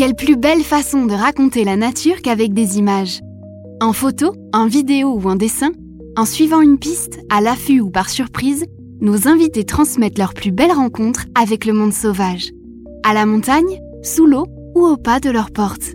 Quelle 0.00 0.14
plus 0.14 0.36
belle 0.36 0.62
façon 0.62 1.04
de 1.04 1.12
raconter 1.12 1.62
la 1.62 1.76
nature 1.76 2.22
qu'avec 2.22 2.54
des 2.54 2.78
images 2.78 3.20
En 3.82 3.92
photo, 3.92 4.32
en 4.54 4.66
vidéo 4.66 5.12
ou 5.12 5.28
en 5.28 5.36
dessin, 5.36 5.72
en 6.16 6.24
suivant 6.24 6.62
une 6.62 6.78
piste, 6.78 7.20
à 7.28 7.42
l'affût 7.42 7.80
ou 7.80 7.90
par 7.90 8.08
surprise, 8.08 8.64
nos 9.02 9.28
invités 9.28 9.64
transmettent 9.64 10.16
leurs 10.16 10.32
plus 10.32 10.52
belles 10.52 10.72
rencontres 10.72 11.26
avec 11.34 11.66
le 11.66 11.74
monde 11.74 11.92
sauvage. 11.92 12.50
À 13.02 13.12
la 13.12 13.26
montagne, 13.26 13.78
sous 14.02 14.24
l'eau 14.24 14.46
ou 14.74 14.86
au 14.86 14.96
pas 14.96 15.20
de 15.20 15.28
leur 15.28 15.50
porte. 15.50 15.92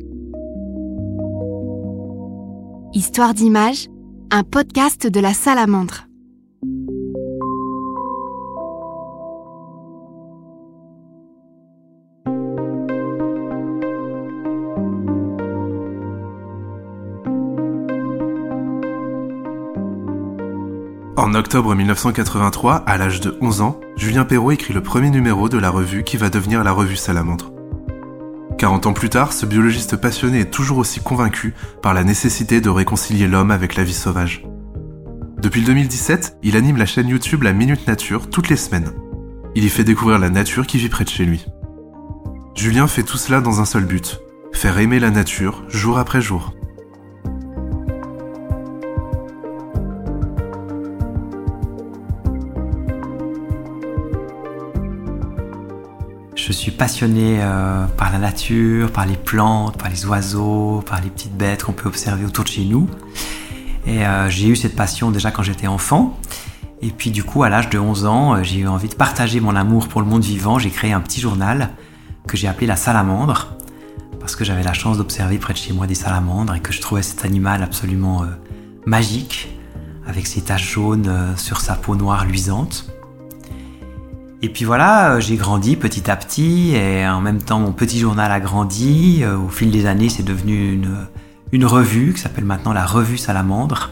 Histoire 2.93 3.33
d'image, 3.33 3.87
un 4.29 4.43
podcast 4.43 5.07
de 5.07 5.19
la 5.19 5.33
salamandre. 5.33 6.05
En 21.35 21.39
octobre 21.39 21.75
1983, 21.75 22.75
à 22.87 22.97
l'âge 22.97 23.19
de 23.19 23.37
11 23.41 23.59
ans, 23.59 23.81
Julien 23.97 24.23
Perrault 24.23 24.51
écrit 24.51 24.73
le 24.73 24.81
premier 24.81 25.09
numéro 25.09 25.49
de 25.49 25.57
la 25.57 25.69
revue 25.69 26.05
qui 26.05 26.15
va 26.15 26.29
devenir 26.29 26.63
la 26.63 26.71
revue 26.71 26.95
Salamandre. 26.95 27.51
40 28.57 28.85
ans 28.85 28.93
plus 28.93 29.09
tard, 29.09 29.33
ce 29.33 29.45
biologiste 29.45 29.97
passionné 29.97 30.39
est 30.39 30.49
toujours 30.49 30.77
aussi 30.77 31.01
convaincu 31.01 31.53
par 31.81 31.93
la 31.93 32.05
nécessité 32.05 32.61
de 32.61 32.69
réconcilier 32.69 33.27
l'homme 33.27 33.51
avec 33.51 33.75
la 33.75 33.83
vie 33.83 33.93
sauvage. 33.93 34.45
Depuis 35.41 35.59
le 35.59 35.67
2017, 35.67 36.37
il 36.41 36.55
anime 36.55 36.77
la 36.77 36.85
chaîne 36.85 37.09
YouTube 37.09 37.43
La 37.43 37.51
Minute 37.51 37.85
Nature 37.85 38.29
toutes 38.29 38.47
les 38.47 38.55
semaines. 38.55 38.93
Il 39.55 39.65
y 39.65 39.69
fait 39.69 39.83
découvrir 39.83 40.19
la 40.19 40.29
nature 40.29 40.65
qui 40.65 40.77
vit 40.77 40.87
près 40.87 41.03
de 41.03 41.09
chez 41.09 41.25
lui. 41.25 41.45
Julien 42.55 42.87
fait 42.87 43.03
tout 43.03 43.17
cela 43.17 43.41
dans 43.41 43.59
un 43.59 43.65
seul 43.65 43.83
but, 43.83 44.21
faire 44.53 44.79
aimer 44.79 45.01
la 45.01 45.11
nature 45.11 45.65
jour 45.67 45.97
après 45.97 46.21
jour. 46.21 46.53
Passionné 56.77 57.39
euh, 57.41 57.85
par 57.85 58.11
la 58.11 58.19
nature, 58.19 58.91
par 58.91 59.05
les 59.05 59.15
plantes, 59.15 59.77
par 59.77 59.89
les 59.89 60.05
oiseaux, 60.05 60.83
par 60.85 61.01
les 61.01 61.09
petites 61.09 61.35
bêtes 61.35 61.63
qu'on 61.63 61.71
peut 61.71 61.87
observer 61.87 62.25
autour 62.25 62.43
de 62.43 62.49
chez 62.49 62.65
nous. 62.65 62.89
Et 63.85 64.05
euh, 64.05 64.29
j'ai 64.29 64.47
eu 64.47 64.55
cette 64.55 64.75
passion 64.75 65.11
déjà 65.11 65.31
quand 65.31 65.43
j'étais 65.43 65.67
enfant. 65.67 66.17
Et 66.81 66.89
puis 66.89 67.11
du 67.11 67.23
coup, 67.23 67.43
à 67.43 67.49
l'âge 67.49 67.69
de 67.69 67.79
11 67.79 68.05
ans, 68.05 68.35
euh, 68.35 68.43
j'ai 68.43 68.59
eu 68.59 68.67
envie 68.67 68.89
de 68.89 68.95
partager 68.95 69.39
mon 69.39 69.55
amour 69.55 69.87
pour 69.87 70.01
le 70.01 70.07
monde 70.07 70.23
vivant. 70.23 70.59
J'ai 70.59 70.69
créé 70.69 70.91
un 70.91 71.01
petit 71.01 71.21
journal 71.21 71.69
que 72.27 72.37
j'ai 72.37 72.47
appelé 72.47 72.67
la 72.67 72.75
salamandre, 72.75 73.55
parce 74.19 74.35
que 74.35 74.43
j'avais 74.43 74.63
la 74.63 74.73
chance 74.73 74.97
d'observer 74.97 75.37
près 75.37 75.53
de 75.53 75.59
chez 75.59 75.73
moi 75.73 75.87
des 75.87 75.95
salamandres 75.95 76.55
et 76.55 76.59
que 76.59 76.73
je 76.73 76.81
trouvais 76.81 77.03
cet 77.03 77.23
animal 77.23 77.61
absolument 77.61 78.23
magique, 78.87 79.47
avec 80.07 80.25
ses 80.25 80.41
taches 80.41 80.73
jaunes 80.73 81.35
sur 81.37 81.61
sa 81.61 81.75
peau 81.75 81.95
noire 81.95 82.25
luisante. 82.25 82.94
Et 84.45 84.49
puis 84.49 84.63
voilà, 84.63 85.13
euh, 85.15 85.19
j'ai 85.19 85.37
grandi 85.37 85.75
petit 85.75 86.11
à 86.11 86.15
petit 86.15 86.75
et 86.75 87.07
en 87.07 87.19
même 87.19 87.41
temps 87.41 87.59
mon 87.59 87.71
petit 87.71 87.97
journal 87.97 88.31
a 88.31 88.39
grandi. 88.39 89.21
Euh, 89.23 89.39
au 89.39 89.49
fil 89.49 89.71
des 89.71 89.87
années, 89.87 90.07
c'est 90.07 90.21
devenu 90.21 90.79
une, 91.51 91.65
revue 91.65 92.13
qui 92.13 92.21
s'appelle 92.21 92.45
maintenant 92.45 92.71
la 92.71 92.85
Revue 92.85 93.17
Salamandre, 93.17 93.89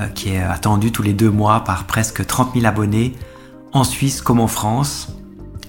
euh, 0.00 0.08
qui 0.08 0.30
est 0.30 0.42
attendue 0.42 0.90
tous 0.90 1.04
les 1.04 1.12
deux 1.12 1.30
mois 1.30 1.62
par 1.62 1.84
presque 1.84 2.26
30 2.26 2.54
000 2.54 2.66
abonnés 2.66 3.14
en 3.72 3.84
Suisse 3.84 4.20
comme 4.20 4.40
en 4.40 4.48
France 4.48 5.16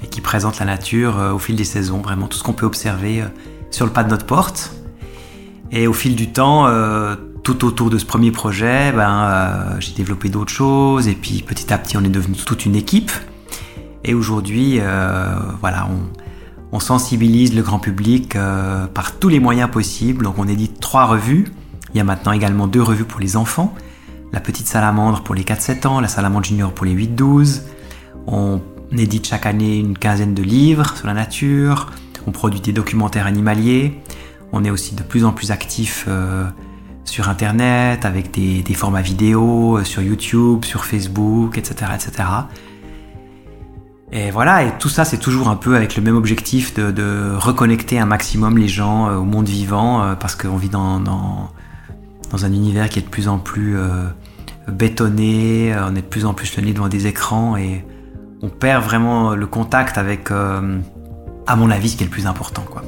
et 0.04 0.08
qui 0.08 0.22
présente 0.22 0.58
la 0.58 0.66
nature 0.66 1.32
au 1.36 1.38
fil 1.38 1.56
des 1.56 1.64
saisons, 1.64 2.00
vraiment 2.02 2.26
tout 2.26 2.40
ce 2.40 2.44
qu'on 2.44 2.54
peut 2.54 2.66
observer 2.66 3.24
sur 3.70 3.86
le 3.86 3.92
pas 3.92 4.04
de 4.04 4.10
notre 4.10 4.26
porte. 4.26 4.74
Et 5.72 5.86
au 5.86 5.94
fil 5.94 6.16
du 6.16 6.32
temps, 6.32 6.68
tout 7.44 7.64
autour 7.64 7.92
de 7.92 8.00
ce 8.00 8.06
premier 8.06 8.32
projet, 8.32 8.92
ben, 8.92 9.76
j'ai 9.80 9.92
développé 9.92 10.30
d'autres 10.30 10.54
choses 10.54 11.08
et 11.08 11.14
puis 11.16 11.44
petit 11.44 11.72
à 11.72 11.78
petit 11.78 11.98
on 11.98 12.04
est 12.04 12.10
devenu 12.10 12.38
toute 12.38 12.66
une 12.66 12.76
équipe. 12.76 13.12
Et 14.04 14.14
aujourd'hui, 14.14 14.80
euh, 14.80 15.36
voilà, 15.60 15.88
on, 16.72 16.80
sensibilise 16.80 17.54
le 17.56 17.62
grand 17.62 17.80
public 17.80 18.36
euh, 18.36 18.88
par 18.88 19.18
tous 19.20 19.28
les 19.28 19.40
moyens 19.40 19.70
possibles. 19.70 20.24
Donc 20.24 20.38
on 20.38 20.48
édite 20.48 20.80
trois 20.80 21.06
revues. 21.06 21.48
Il 21.94 21.98
y 21.98 22.00
a 22.00 22.04
maintenant 22.04 22.32
également 22.32 22.68
deux 22.68 22.82
revues 22.82 23.04
pour 23.04 23.20
les 23.20 23.36
enfants. 23.36 23.74
La 24.32 24.40
petite 24.40 24.68
salamandre 24.68 25.22
pour 25.22 25.36
les 25.36 25.44
4-7 25.44 25.88
ans, 25.88 26.00
la 26.00 26.08
salamandre 26.08 26.46
junior 26.46 26.72
pour 26.72 26.86
les 26.86 26.94
8-12. 26.94 27.64
On 28.28 28.62
édite 28.96 29.28
chaque 29.28 29.46
année 29.46 29.78
une 29.78 29.98
quinzaine 29.98 30.34
de 30.34 30.44
livres 30.44 30.96
sur 30.96 31.08
la 31.08 31.14
nature. 31.14 31.92
On 32.28 32.32
produit 32.32 32.62
des 32.62 32.74
documentaires 32.74 33.26
animaliers. 33.26 34.00
On 34.54 34.64
est 34.64 34.70
aussi 34.70 34.96
de 34.96 35.04
plus 35.04 35.26
en 35.26 35.32
plus 35.32 35.52
actif 35.52 36.06
euh, 36.08 36.46
sur 37.04 37.28
Internet 37.28 38.06
avec 38.06 38.32
des, 38.32 38.62
des 38.62 38.74
formats 38.74 39.02
vidéo, 39.02 39.84
sur 39.84 40.02
YouTube, 40.02 40.64
sur 40.64 40.86
Facebook, 40.86 41.58
etc. 41.58 41.92
etc. 41.96 42.24
Et 44.12 44.32
voilà, 44.32 44.64
et 44.64 44.72
tout 44.80 44.90
ça, 44.90 45.06
c'est 45.06 45.20
toujours 45.20 45.50
un 45.50 45.56
peu 45.56 45.76
avec 45.76 45.96
le 45.96 46.02
même 46.02 46.16
objectif 46.16 46.74
de, 46.74 47.36
reconnecter 47.36 48.00
un 48.00 48.06
maximum 48.06 48.58
les 48.58 48.68
gens 48.68 49.08
euh, 49.08 49.16
au 49.18 49.24
monde 49.24 49.48
vivant, 49.48 50.02
euh, 50.02 50.16
parce 50.16 50.36
qu'on 50.36 50.58
vit 50.58 50.70
dans, 50.70 51.04
un 52.34 52.54
univers 52.54 52.90
qui 52.90 53.00
est 53.00 53.04
de 53.04 53.08
plus 53.08 53.28
en 53.28 53.38
plus 53.38 53.78
euh, 53.78 54.06
bétonné, 54.68 55.76
on 55.80 55.96
est 55.96 56.02
de 56.02 56.08
plus 56.08 56.26
en 56.26 56.34
plus 56.34 56.58
le 56.58 56.64
nez 56.64 56.74
devant 56.74 56.90
des 56.90 57.06
écrans, 57.06 57.56
et 57.56 57.86
on 58.42 58.50
perd 58.50 58.84
vraiment 58.84 59.36
le 59.36 59.46
contact 59.46 59.98
avec, 59.98 60.32
à 60.32 61.56
mon 61.56 61.70
avis, 61.70 61.90
ce 61.90 61.98
qui 61.98 62.04
est 62.04 62.08
le 62.08 62.12
plus 62.12 62.28
important. 62.28 62.64
Quoi. 62.70 62.84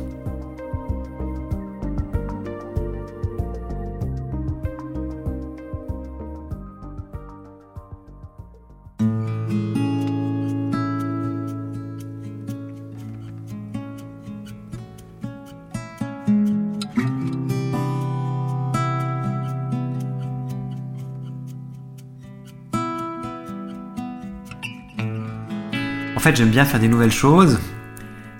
Fait, 26.22 26.36
j'aime 26.36 26.50
bien 26.50 26.66
faire 26.66 26.80
des 26.80 26.88
nouvelles 26.88 27.12
choses. 27.12 27.60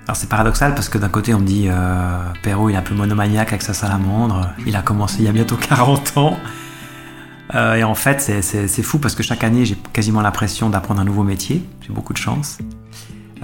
Alors 0.06 0.16
c'est 0.16 0.28
paradoxal 0.28 0.74
parce 0.74 0.88
que 0.88 0.98
d'un 0.98 1.08
côté 1.08 1.32
on 1.32 1.38
me 1.38 1.46
dit 1.46 1.66
euh, 1.68 2.18
Perrault 2.42 2.68
il 2.68 2.74
est 2.74 2.76
un 2.76 2.82
peu 2.82 2.94
monomaniaque 2.94 3.48
avec 3.48 3.62
sa 3.62 3.72
salamandre, 3.72 4.50
il 4.66 4.74
a 4.74 4.82
commencé 4.82 5.16
il 5.20 5.24
y 5.26 5.28
a 5.28 5.32
bientôt 5.32 5.56
40 5.68 6.16
ans. 6.16 6.38
Euh, 7.54 7.74
et 7.74 7.84
en 7.84 7.94
fait 7.94 8.20
c'est 8.20 8.82
fou 8.82 8.98
parce 8.98 9.14
que 9.14 9.22
chaque 9.22 9.44
année 9.44 9.64
j'ai 9.64 9.76
quasiment 9.92 10.20
l'impression 10.20 10.70
d'apprendre 10.70 11.00
un 11.00 11.04
nouveau 11.04 11.22
métier, 11.22 11.62
j'ai 11.82 11.92
beaucoup 11.92 12.12
de 12.12 12.18
chance. 12.18 12.58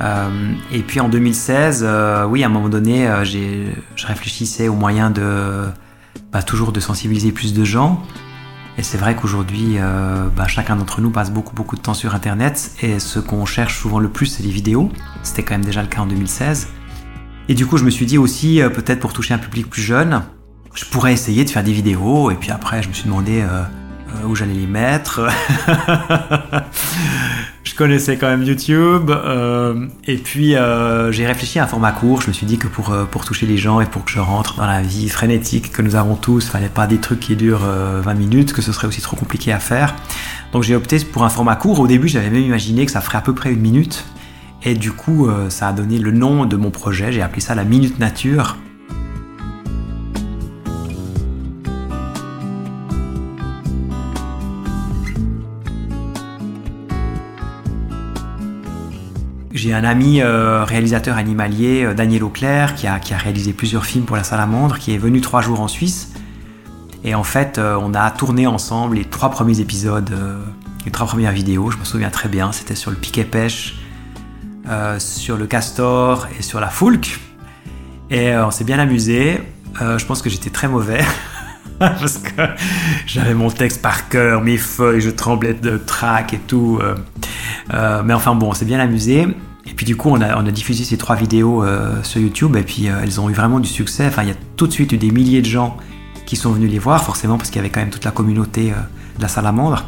Euh, 0.00 0.52
et 0.72 0.80
puis 0.80 1.00
en 1.00 1.08
2016, 1.08 1.84
euh, 1.86 2.24
oui 2.24 2.42
à 2.42 2.46
un 2.46 2.50
moment 2.50 2.68
donné 2.68 3.08
je 3.24 4.06
réfléchissais 4.06 4.66
aux 4.68 4.74
moyens 4.74 5.12
de 5.12 5.64
bah, 6.32 6.42
toujours 6.42 6.72
de 6.72 6.80
sensibiliser 6.80 7.30
plus 7.30 7.54
de 7.54 7.64
gens. 7.64 8.02
Et 8.78 8.84
c'est 8.84 8.96
vrai 8.96 9.16
qu'aujourd'hui, 9.16 9.74
euh, 9.76 10.28
bah, 10.36 10.46
chacun 10.46 10.76
d'entre 10.76 11.00
nous 11.00 11.10
passe 11.10 11.32
beaucoup 11.32 11.54
beaucoup 11.54 11.74
de 11.74 11.80
temps 11.80 11.94
sur 11.94 12.14
Internet 12.14 12.70
et 12.80 13.00
ce 13.00 13.18
qu'on 13.18 13.44
cherche 13.44 13.76
souvent 13.76 13.98
le 13.98 14.08
plus, 14.08 14.26
c'est 14.26 14.44
les 14.44 14.50
vidéos. 14.50 14.88
C'était 15.24 15.42
quand 15.42 15.54
même 15.54 15.64
déjà 15.64 15.82
le 15.82 15.88
cas 15.88 16.00
en 16.00 16.06
2016. 16.06 16.68
Et 17.48 17.54
du 17.54 17.66
coup, 17.66 17.76
je 17.76 17.84
me 17.84 17.90
suis 17.90 18.06
dit 18.06 18.18
aussi, 18.18 18.62
euh, 18.62 18.70
peut-être 18.70 19.00
pour 19.00 19.12
toucher 19.12 19.34
un 19.34 19.38
public 19.38 19.68
plus 19.68 19.82
jeune, 19.82 20.22
je 20.74 20.84
pourrais 20.84 21.12
essayer 21.12 21.44
de 21.44 21.50
faire 21.50 21.64
des 21.64 21.72
vidéos. 21.72 22.30
Et 22.30 22.36
puis 22.36 22.52
après, 22.52 22.80
je 22.80 22.88
me 22.88 22.92
suis 22.92 23.06
demandé 23.06 23.42
euh, 23.42 23.64
où 24.24 24.36
j'allais 24.36 24.54
les 24.54 24.68
mettre. 24.68 25.26
connaissais 27.78 28.16
quand 28.16 28.26
même 28.26 28.42
YouTube. 28.42 29.10
Euh, 29.10 29.86
et 30.04 30.16
puis 30.16 30.56
euh, 30.56 31.12
j'ai 31.12 31.24
réfléchi 31.26 31.60
à 31.60 31.64
un 31.64 31.66
format 31.68 31.92
court. 31.92 32.20
Je 32.20 32.26
me 32.26 32.32
suis 32.32 32.44
dit 32.44 32.58
que 32.58 32.66
pour, 32.66 32.90
euh, 32.90 33.04
pour 33.04 33.24
toucher 33.24 33.46
les 33.46 33.56
gens 33.56 33.80
et 33.80 33.86
pour 33.86 34.04
que 34.04 34.10
je 34.10 34.18
rentre 34.18 34.56
dans 34.56 34.66
la 34.66 34.82
vie 34.82 35.08
frénétique 35.08 35.70
que 35.70 35.80
nous 35.80 35.94
avons 35.94 36.16
tous, 36.16 36.44
il 36.44 36.50
fallait 36.50 36.68
pas 36.68 36.88
des 36.88 36.98
trucs 36.98 37.20
qui 37.20 37.36
durent 37.36 37.64
20 38.02 38.14
minutes, 38.14 38.52
que 38.52 38.62
ce 38.62 38.72
serait 38.72 38.88
aussi 38.88 39.00
trop 39.00 39.16
compliqué 39.16 39.52
à 39.52 39.60
faire. 39.60 39.94
Donc 40.52 40.64
j'ai 40.64 40.74
opté 40.74 40.98
pour 40.98 41.24
un 41.24 41.28
format 41.28 41.54
court. 41.54 41.78
Au 41.78 41.86
début, 41.86 42.08
j'avais 42.08 42.30
même 42.30 42.42
imaginé 42.42 42.84
que 42.84 42.90
ça 42.90 43.00
ferait 43.00 43.18
à 43.18 43.22
peu 43.22 43.34
près 43.34 43.52
une 43.52 43.60
minute. 43.60 44.04
Et 44.64 44.74
du 44.74 44.90
coup, 44.90 45.30
ça 45.48 45.68
a 45.68 45.72
donné 45.72 45.98
le 45.98 46.10
nom 46.10 46.44
de 46.46 46.56
mon 46.56 46.70
projet. 46.70 47.12
J'ai 47.12 47.22
appelé 47.22 47.40
ça 47.40 47.54
la 47.54 47.62
Minute 47.62 48.00
Nature. 48.00 48.56
J'ai 59.58 59.74
un 59.74 59.82
ami 59.82 60.20
euh, 60.20 60.62
réalisateur 60.62 61.16
animalier, 61.16 61.82
euh, 61.82 61.92
Daniel 61.92 62.22
Auclair, 62.22 62.76
qui 62.76 62.86
a, 62.86 62.94
a, 62.94 63.16
réalisé 63.16 63.52
plusieurs 63.52 63.84
films 63.84 64.04
pour 64.04 64.14
la 64.14 64.22
salamandre, 64.22 64.78
qui 64.78 64.94
est 64.94 64.98
venu 64.98 65.20
trois 65.20 65.42
jours 65.42 65.58
en 65.60 65.66
Suisse. 65.66 66.12
Et 67.02 67.16
en 67.16 67.24
fait, 67.24 67.58
euh, 67.58 67.76
on 67.82 67.92
a 67.92 68.08
tourné 68.12 68.46
ensemble 68.46 68.94
les 68.94 69.04
trois 69.04 69.30
premiers 69.30 69.58
épisodes, 69.58 70.16
les 70.84 70.92
trois 70.92 71.08
premières 71.08 71.32
vidéos, 71.32 71.72
je 71.72 71.76
me 71.76 71.84
souviens 71.84 72.08
très 72.08 72.28
bien. 72.28 72.52
C'était 72.52 72.76
sur 72.76 72.92
le 72.92 72.96
piquet 72.96 73.24
pêche, 73.24 73.80
sur 74.98 75.36
le 75.36 75.46
castor 75.48 76.28
et 76.38 76.42
sur 76.42 76.60
la 76.60 76.68
foulque. 76.68 77.18
Et 78.10 78.36
on 78.36 78.52
s'est 78.52 78.64
bien 78.64 78.78
amusé. 78.78 79.40
je 79.80 80.04
pense 80.06 80.22
que 80.22 80.30
j'étais 80.30 80.50
très 80.50 80.68
mauvais. 80.68 81.04
parce 81.80 82.18
que 82.18 82.42
j'avais 83.06 83.34
mon 83.34 83.50
texte 83.50 83.82
par 83.82 84.08
cœur, 84.08 84.40
mes 84.40 84.56
feuilles, 84.56 85.00
je 85.00 85.10
tremblais 85.10 85.54
de 85.54 85.78
trac 85.78 86.32
et 86.32 86.38
tout. 86.38 86.78
mais 87.72 88.14
enfin 88.14 88.36
bon, 88.36 88.50
on 88.50 88.54
s'est 88.54 88.64
bien 88.64 88.78
amusé. 88.78 89.26
Et 89.68 89.74
puis 89.74 89.86
du 89.86 89.96
coup, 89.96 90.08
on 90.10 90.20
a, 90.20 90.42
diffusé 90.50 90.84
ces 90.84 90.96
trois 90.96 91.14
vidéos 91.14 91.64
sur 92.02 92.20
YouTube 92.20 92.56
et 92.56 92.62
puis 92.62 92.86
elles 92.86 93.20
ont 93.20 93.28
eu 93.28 93.34
vraiment 93.34 93.60
du 93.60 93.68
succès. 93.68 94.06
Enfin, 94.06 94.22
il 94.22 94.28
y 94.28 94.32
a 94.32 94.36
tout 94.56 94.66
de 94.66 94.72
suite 94.72 94.92
eu 94.92 94.96
des 94.96 95.10
milliers 95.10 95.42
de 95.42 95.46
gens 95.46 95.76
qui 96.26 96.36
sont 96.36 96.52
venus 96.52 96.70
les 96.70 96.78
voir, 96.78 97.04
forcément, 97.04 97.36
parce 97.36 97.50
qu'il 97.50 97.56
y 97.56 97.60
avait 97.60 97.70
quand 97.70 97.80
même 97.80 97.90
toute 97.90 98.04
la 98.04 98.10
communauté 98.10 98.72
de 99.18 99.22
la 99.22 99.28
salamandre. 99.28 99.84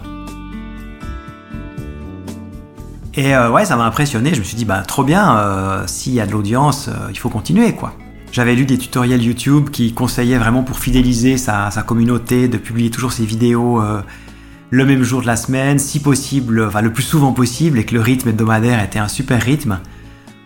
Et 3.15 3.35
euh, 3.35 3.51
ouais, 3.51 3.65
ça 3.65 3.77
m'a 3.77 3.85
impressionné. 3.85 4.35
Je 4.35 4.39
me 4.39 4.45
suis 4.45 4.57
dit, 4.57 4.65
bah 4.65 4.83
trop 4.87 5.03
bien, 5.03 5.37
euh, 5.37 5.85
s'il 5.87 6.15
y 6.15 6.21
a 6.21 6.27
de 6.27 6.33
l'audience, 6.33 6.89
euh, 6.89 7.09
il 7.11 7.19
faut 7.19 7.29
continuer 7.29 7.75
quoi. 7.75 7.95
J'avais 8.33 8.55
lu 8.55 8.65
des 8.65 8.79
tutoriels 8.79 9.23
YouTube 9.23 9.71
qui 9.71 9.93
conseillaient 9.93 10.39
vraiment 10.39 10.63
pour 10.63 10.79
fidéliser 10.79 11.37
sa, 11.37 11.71
communauté 11.85 12.47
de 12.47 12.59
publier 12.59 12.89
toujours 12.89 13.13
ses 13.13 13.25
vidéos 13.25 13.83
le 14.71 14.85
même 14.85 15.03
jour 15.03 15.21
de 15.21 15.27
la 15.27 15.37
semaine, 15.37 15.79
si 15.79 16.01
possible, 16.01 16.65
enfin 16.67 16.81
le 16.81 16.93
plus 16.93 17.03
souvent 17.03 17.33
possible, 17.33 17.79
et 17.79 17.85
que 17.85 17.95
le 17.95 18.01
rythme 18.01 18.29
hebdomadaire 18.29 18.83
était 18.83 18.99
un 18.99 19.09
super 19.09 19.43
rythme. 19.43 19.79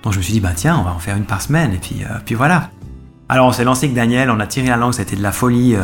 Donc 0.02 0.12
je 0.12 0.18
me 0.18 0.22
suis 0.22 0.32
dit, 0.32 0.40
bah 0.40 0.52
tiens, 0.54 0.76
on 0.78 0.82
va 0.82 0.92
en 0.92 0.98
faire 0.98 1.16
une 1.16 1.24
par 1.24 1.42
semaine, 1.42 1.72
et 1.72 1.78
puis, 1.78 2.02
puis 2.24 2.34
voilà. 2.34 2.70
Alors 3.28 3.46
on 3.46 3.52
s'est 3.52 3.64
lancé 3.64 3.86
avec 3.86 3.96
Daniel, 3.96 4.30
on 4.30 4.40
a 4.40 4.46
tiré 4.46 4.68
la 4.68 4.76
langue, 4.76 4.92
c'était 4.92 5.16
de 5.16 5.22
la 5.22 5.32
folie. 5.32 5.76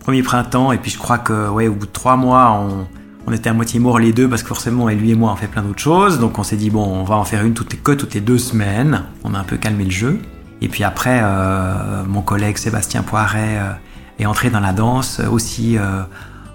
premier 0.00 0.22
printemps, 0.22 0.72
et 0.72 0.78
puis 0.78 0.90
je 0.90 0.98
crois 0.98 1.18
que 1.18 1.48
ouais, 1.48 1.68
au 1.68 1.74
bout 1.74 1.86
de 1.86 1.92
trois 1.92 2.16
mois, 2.16 2.52
on, 2.52 2.86
on 3.26 3.32
était 3.32 3.50
à 3.50 3.52
moitié 3.52 3.78
morts 3.78 3.98
les 3.98 4.12
deux 4.12 4.28
parce 4.28 4.42
que 4.42 4.48
forcément, 4.48 4.88
lui 4.88 5.10
et 5.10 5.14
moi, 5.14 5.32
on 5.32 5.36
fait 5.36 5.46
plein 5.46 5.62
d'autres 5.62 5.80
choses. 5.80 6.18
Donc 6.18 6.38
on 6.38 6.42
s'est 6.42 6.56
dit, 6.56 6.70
bon, 6.70 6.84
on 6.84 7.04
va 7.04 7.16
en 7.16 7.24
faire 7.24 7.44
une 7.44 7.54
toutes 7.54 7.72
les, 7.72 7.78
que 7.78 7.92
toutes 7.92 8.14
les 8.14 8.20
deux 8.20 8.38
semaines. 8.38 9.04
On 9.24 9.34
a 9.34 9.38
un 9.38 9.44
peu 9.44 9.56
calmé 9.56 9.84
le 9.84 9.90
jeu. 9.90 10.20
Et 10.60 10.68
puis 10.68 10.84
après, 10.84 11.20
euh, 11.22 12.04
mon 12.06 12.22
collègue 12.22 12.56
Sébastien 12.56 13.02
Poiret 13.02 13.58
euh, 13.58 13.72
est 14.18 14.26
entré 14.26 14.50
dans 14.50 14.60
la 14.60 14.72
danse 14.72 15.20
aussi 15.30 15.78
euh, 15.78 16.02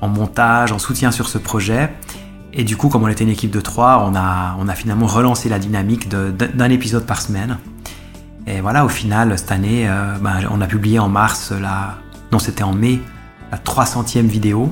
en 0.02 0.08
montage, 0.08 0.72
en 0.72 0.80
soutien 0.80 1.12
sur 1.12 1.28
ce 1.28 1.38
projet. 1.38 1.90
Et 2.54 2.64
du 2.64 2.78
coup, 2.78 2.90
comme 2.90 3.04
on 3.04 3.08
était 3.08 3.24
une 3.24 3.30
équipe 3.30 3.52
de 3.52 3.62
trois, 3.62 4.04
on 4.10 4.16
a, 4.16 4.56
on 4.60 4.68
a 4.68 4.74
finalement 4.74 5.08
relancé 5.08 5.50
la 5.50 5.60
dynamique 5.60 6.10
d'un 6.10 6.70
épisode 6.70 7.06
par 7.06 7.22
semaine. 7.22 7.58
Et 8.48 8.62
voilà, 8.62 8.86
au 8.86 8.90
final, 8.90 9.38
cette 9.38 9.52
année, 9.52 9.88
ben, 10.22 10.40
on 10.50 10.62
a 10.62 10.68
publié 10.68 10.98
en 10.98 11.10
mars, 11.10 11.52
la, 11.52 11.98
non, 12.32 12.40
c'était 12.40 12.64
en 12.64 12.74
mai, 12.74 13.00
la 13.52 13.58
300e 13.58 14.26
vidéo. 14.26 14.72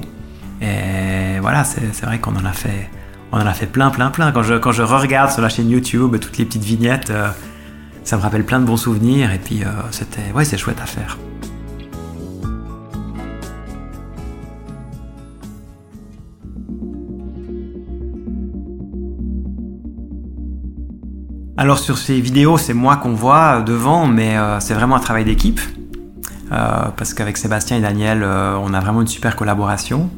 Et 0.62 1.40
voilà, 1.42 1.64
c'est 1.64 2.06
vrai 2.06 2.20
qu'on 2.20 2.36
en 2.36 2.46
a 2.46 2.54
fait, 2.54 2.90
on 3.32 3.38
en 3.38 3.46
a 3.46 3.54
fait 3.54 3.68
plein, 3.68 3.90
plein, 3.90 4.10
plein. 4.10 4.32
Quand 4.32 4.44
je, 4.44 4.56
quand 4.56 4.72
je 4.72 4.84
regarde 4.84 5.32
sur 5.32 5.42
la 5.42 5.50
chaîne 5.50 5.70
YouTube 5.70 6.18
toutes 6.20 6.38
les 6.38 6.46
petites 6.46 6.64
vignettes, 6.64 7.10
euh, 7.10 7.30
ça 8.04 8.18
me 8.18 8.22
rappelle 8.22 8.46
plein 8.46 8.60
de 8.60 8.66
bons 8.66 8.78
souvenirs. 8.78 9.32
Et 9.32 9.40
puis, 9.40 9.64
euh, 9.64 9.68
c'était, 9.92 10.32
ouais, 10.34 10.46
c'est 10.46 10.58
chouette 10.58 10.80
à 10.82 10.86
faire. 10.86 11.18
Alors 21.58 21.80
sur 21.80 21.98
ces 21.98 22.20
vidéos, 22.20 22.58
c'est 22.58 22.74
moi 22.74 22.98
qu'on 22.98 23.14
voit 23.14 23.62
devant, 23.62 24.08
mais 24.08 24.38
euh, 24.38 24.60
c'est 24.60 24.74
vraiment 24.74 24.96
un 24.96 25.00
travail 25.00 25.26
d'équipe. 25.26 25.60
parce 26.50 27.14
qu'avec 27.14 27.38
Sébastien 27.38 27.78
et 27.78 27.82
Daniel, 27.82 28.24
on 28.24 28.74
a 28.74 28.80
vraiment 28.80 29.02
une 29.02 29.08
super 29.08 29.36
collaboration. 29.36 30.10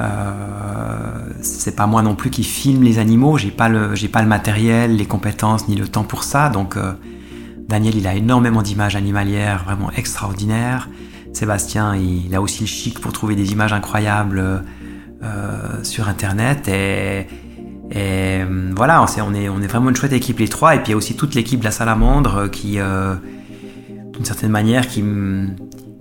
Euh, 0.00 1.28
c'est 1.42 1.76
pas 1.76 1.86
moi 1.86 2.02
non 2.02 2.14
plus 2.14 2.30
qui 2.30 2.44
filme 2.44 2.82
les 2.82 2.98
animaux, 2.98 3.36
j'ai 3.36 3.50
pas 3.50 3.68
le, 3.68 3.92
pas 4.08 4.22
le 4.22 4.28
matériel, 4.28 4.96
les 4.96 5.06
compétences 5.06 5.68
ni 5.68 5.76
le 5.76 5.88
temps 5.88 6.04
pour 6.04 6.24
ça. 6.24 6.48
Donc 6.48 6.76
euh, 6.76 6.92
Daniel, 7.68 7.96
il 7.96 8.06
a 8.06 8.14
énormément 8.14 8.62
d'images 8.62 8.96
animalières 8.96 9.64
vraiment 9.64 9.90
extraordinaires. 9.92 10.88
Sébastien, 11.32 11.96
il 11.96 12.34
a 12.34 12.42
aussi 12.42 12.62
le 12.62 12.66
chic 12.66 13.00
pour 13.00 13.12
trouver 13.12 13.36
des 13.36 13.52
images 13.52 13.72
incroyables 13.72 14.64
euh, 15.22 15.82
sur 15.82 16.08
Internet. 16.08 16.68
Et, 16.68 17.26
et 17.94 18.40
voilà, 18.74 19.04
on 19.04 19.34
est, 19.34 19.48
on 19.48 19.60
est 19.60 19.66
vraiment 19.66 19.90
une 19.90 19.96
chouette 19.96 20.12
équipe 20.12 20.38
les 20.38 20.48
trois. 20.48 20.74
Et 20.74 20.78
puis 20.78 20.88
il 20.88 20.90
y 20.92 20.94
a 20.94 20.96
aussi 20.96 21.14
toute 21.14 21.34
l'équipe 21.34 21.60
de 21.60 21.64
la 21.64 21.70
Salamandre 21.70 22.50
qui, 22.50 22.78
d'une 22.78 24.24
certaine 24.24 24.50
manière, 24.50 24.88
qui, 24.88 25.04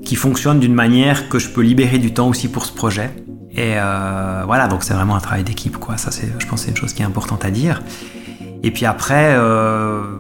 qui 0.06 0.16
fonctionne 0.16 0.60
d'une 0.60 0.74
manière 0.74 1.30
que 1.30 1.40
je 1.40 1.50
peux 1.50 1.62
libérer 1.62 2.00
du 2.00 2.14
temps 2.14 2.30
aussi 2.30 2.48
pour 2.48 2.66
ce 2.66 2.74
projet. 2.74 3.12
Et 3.54 3.74
euh, 3.76 4.44
voilà, 4.46 4.68
donc 4.68 4.84
c'est 4.84 4.94
vraiment 4.94 5.16
un 5.16 5.20
travail 5.20 5.44
d'équipe, 5.44 5.78
quoi. 5.78 5.98
Ça, 5.98 6.12
c'est, 6.12 6.32
je 6.40 6.48
pense, 6.48 6.62
c'est 6.62 6.72
une 6.72 6.78
chose 6.78 6.94
qui 6.94 7.02
est 7.02 7.06
importante 7.06 7.44
à 7.44 7.52
dire. 7.52 7.82
Et 8.64 8.72
puis 8.72 8.86
après, 8.86 9.34
euh, 9.36 10.20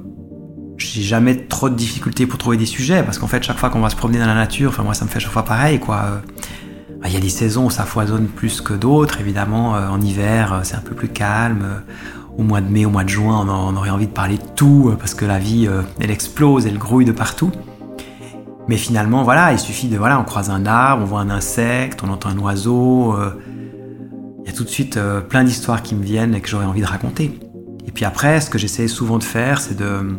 j'ai 0.77 1.01
jamais 1.01 1.35
trop 1.47 1.69
de 1.69 1.75
difficultés 1.75 2.27
pour 2.27 2.38
trouver 2.38 2.57
des 2.57 2.65
sujets, 2.65 3.03
parce 3.03 3.17
qu'en 3.17 3.27
fait, 3.27 3.41
chaque 3.44 3.57
fois 3.57 3.69
qu'on 3.69 3.79
va 3.79 3.89
se 3.89 3.95
promener 3.95 4.19
dans 4.19 4.25
la 4.25 4.35
nature, 4.35 4.69
enfin 4.69 4.83
moi, 4.83 4.94
ça 4.94 5.06
me 5.06 5.09
fait 5.09 5.19
chaque 5.19 5.31
fois 5.31 5.45
pareil, 5.45 5.79
quoi. 5.79 6.21
Bah, 7.01 7.07
il 7.07 7.13
y 7.13 7.18
a 7.18 7.19
des 7.19 7.30
saisons 7.30 7.65
où 7.65 7.69
ça 7.69 7.83
foisonne 7.83 8.27
plus 8.27 8.62
que 8.62 8.74
d'autres, 8.74 9.19
évidemment. 9.19 9.75
Euh, 9.75 9.88
en 9.89 10.00
hiver, 10.00 10.62
c'est 10.63 10.75
un 10.75 10.81
peu 10.81 10.95
plus 10.95 11.09
calme. 11.09 11.83
Au 12.38 12.44
mois 12.44 12.62
de 12.62 12.71
mai, 12.71 12.86
au 12.86 12.89
mois 12.89 13.03
de 13.03 13.09
juin, 13.09 13.45
on, 13.48 13.75
aurait 13.75 13.89
envie 13.89 14.07
de 14.07 14.12
parler 14.12 14.38
de 14.38 14.48
tout, 14.56 14.94
parce 14.98 15.13
que 15.13 15.25
la 15.25 15.38
vie, 15.38 15.68
elle 16.00 16.12
explose, 16.12 16.65
elle 16.65 16.77
grouille 16.77 17.03
de 17.03 17.12
partout. 17.12 17.51
Mais 18.68 18.77
finalement, 18.77 19.24
voilà, 19.24 19.51
il 19.51 19.59
suffit 19.59 19.88
de, 19.88 19.98
voilà, 19.98 20.19
on 20.19 20.24
croise 20.24 20.50
un 20.50 20.65
arbre, 20.65 21.03
on 21.03 21.06
voit 21.06 21.19
un 21.19 21.30
insecte, 21.30 22.03
on 22.03 22.09
entend 22.09 22.30
un 22.30 22.38
oiseau. 22.38 23.13
Euh, 23.18 23.31
il 24.44 24.50
y 24.50 24.53
a 24.53 24.56
tout 24.56 24.63
de 24.63 24.69
suite 24.69 24.98
euh, 24.98 25.21
plein 25.21 25.44
d'histoires 25.44 25.81
qui 25.81 25.95
me 25.95 26.03
viennent 26.03 26.36
et 26.36 26.42
que 26.42 26.48
j'aurais 26.48 26.65
envie 26.65 26.81
de 26.81 26.88
raconter. 26.88 27.39
Et 27.86 27.92
puis 27.92 28.06
après, 28.06 28.39
ce 28.39 28.50
que 28.50 28.57
j'essaie 28.57 28.88
souvent 28.88 29.18
de 29.18 29.24
faire, 29.24 29.59
c'est 29.59 29.75
de, 29.75 30.18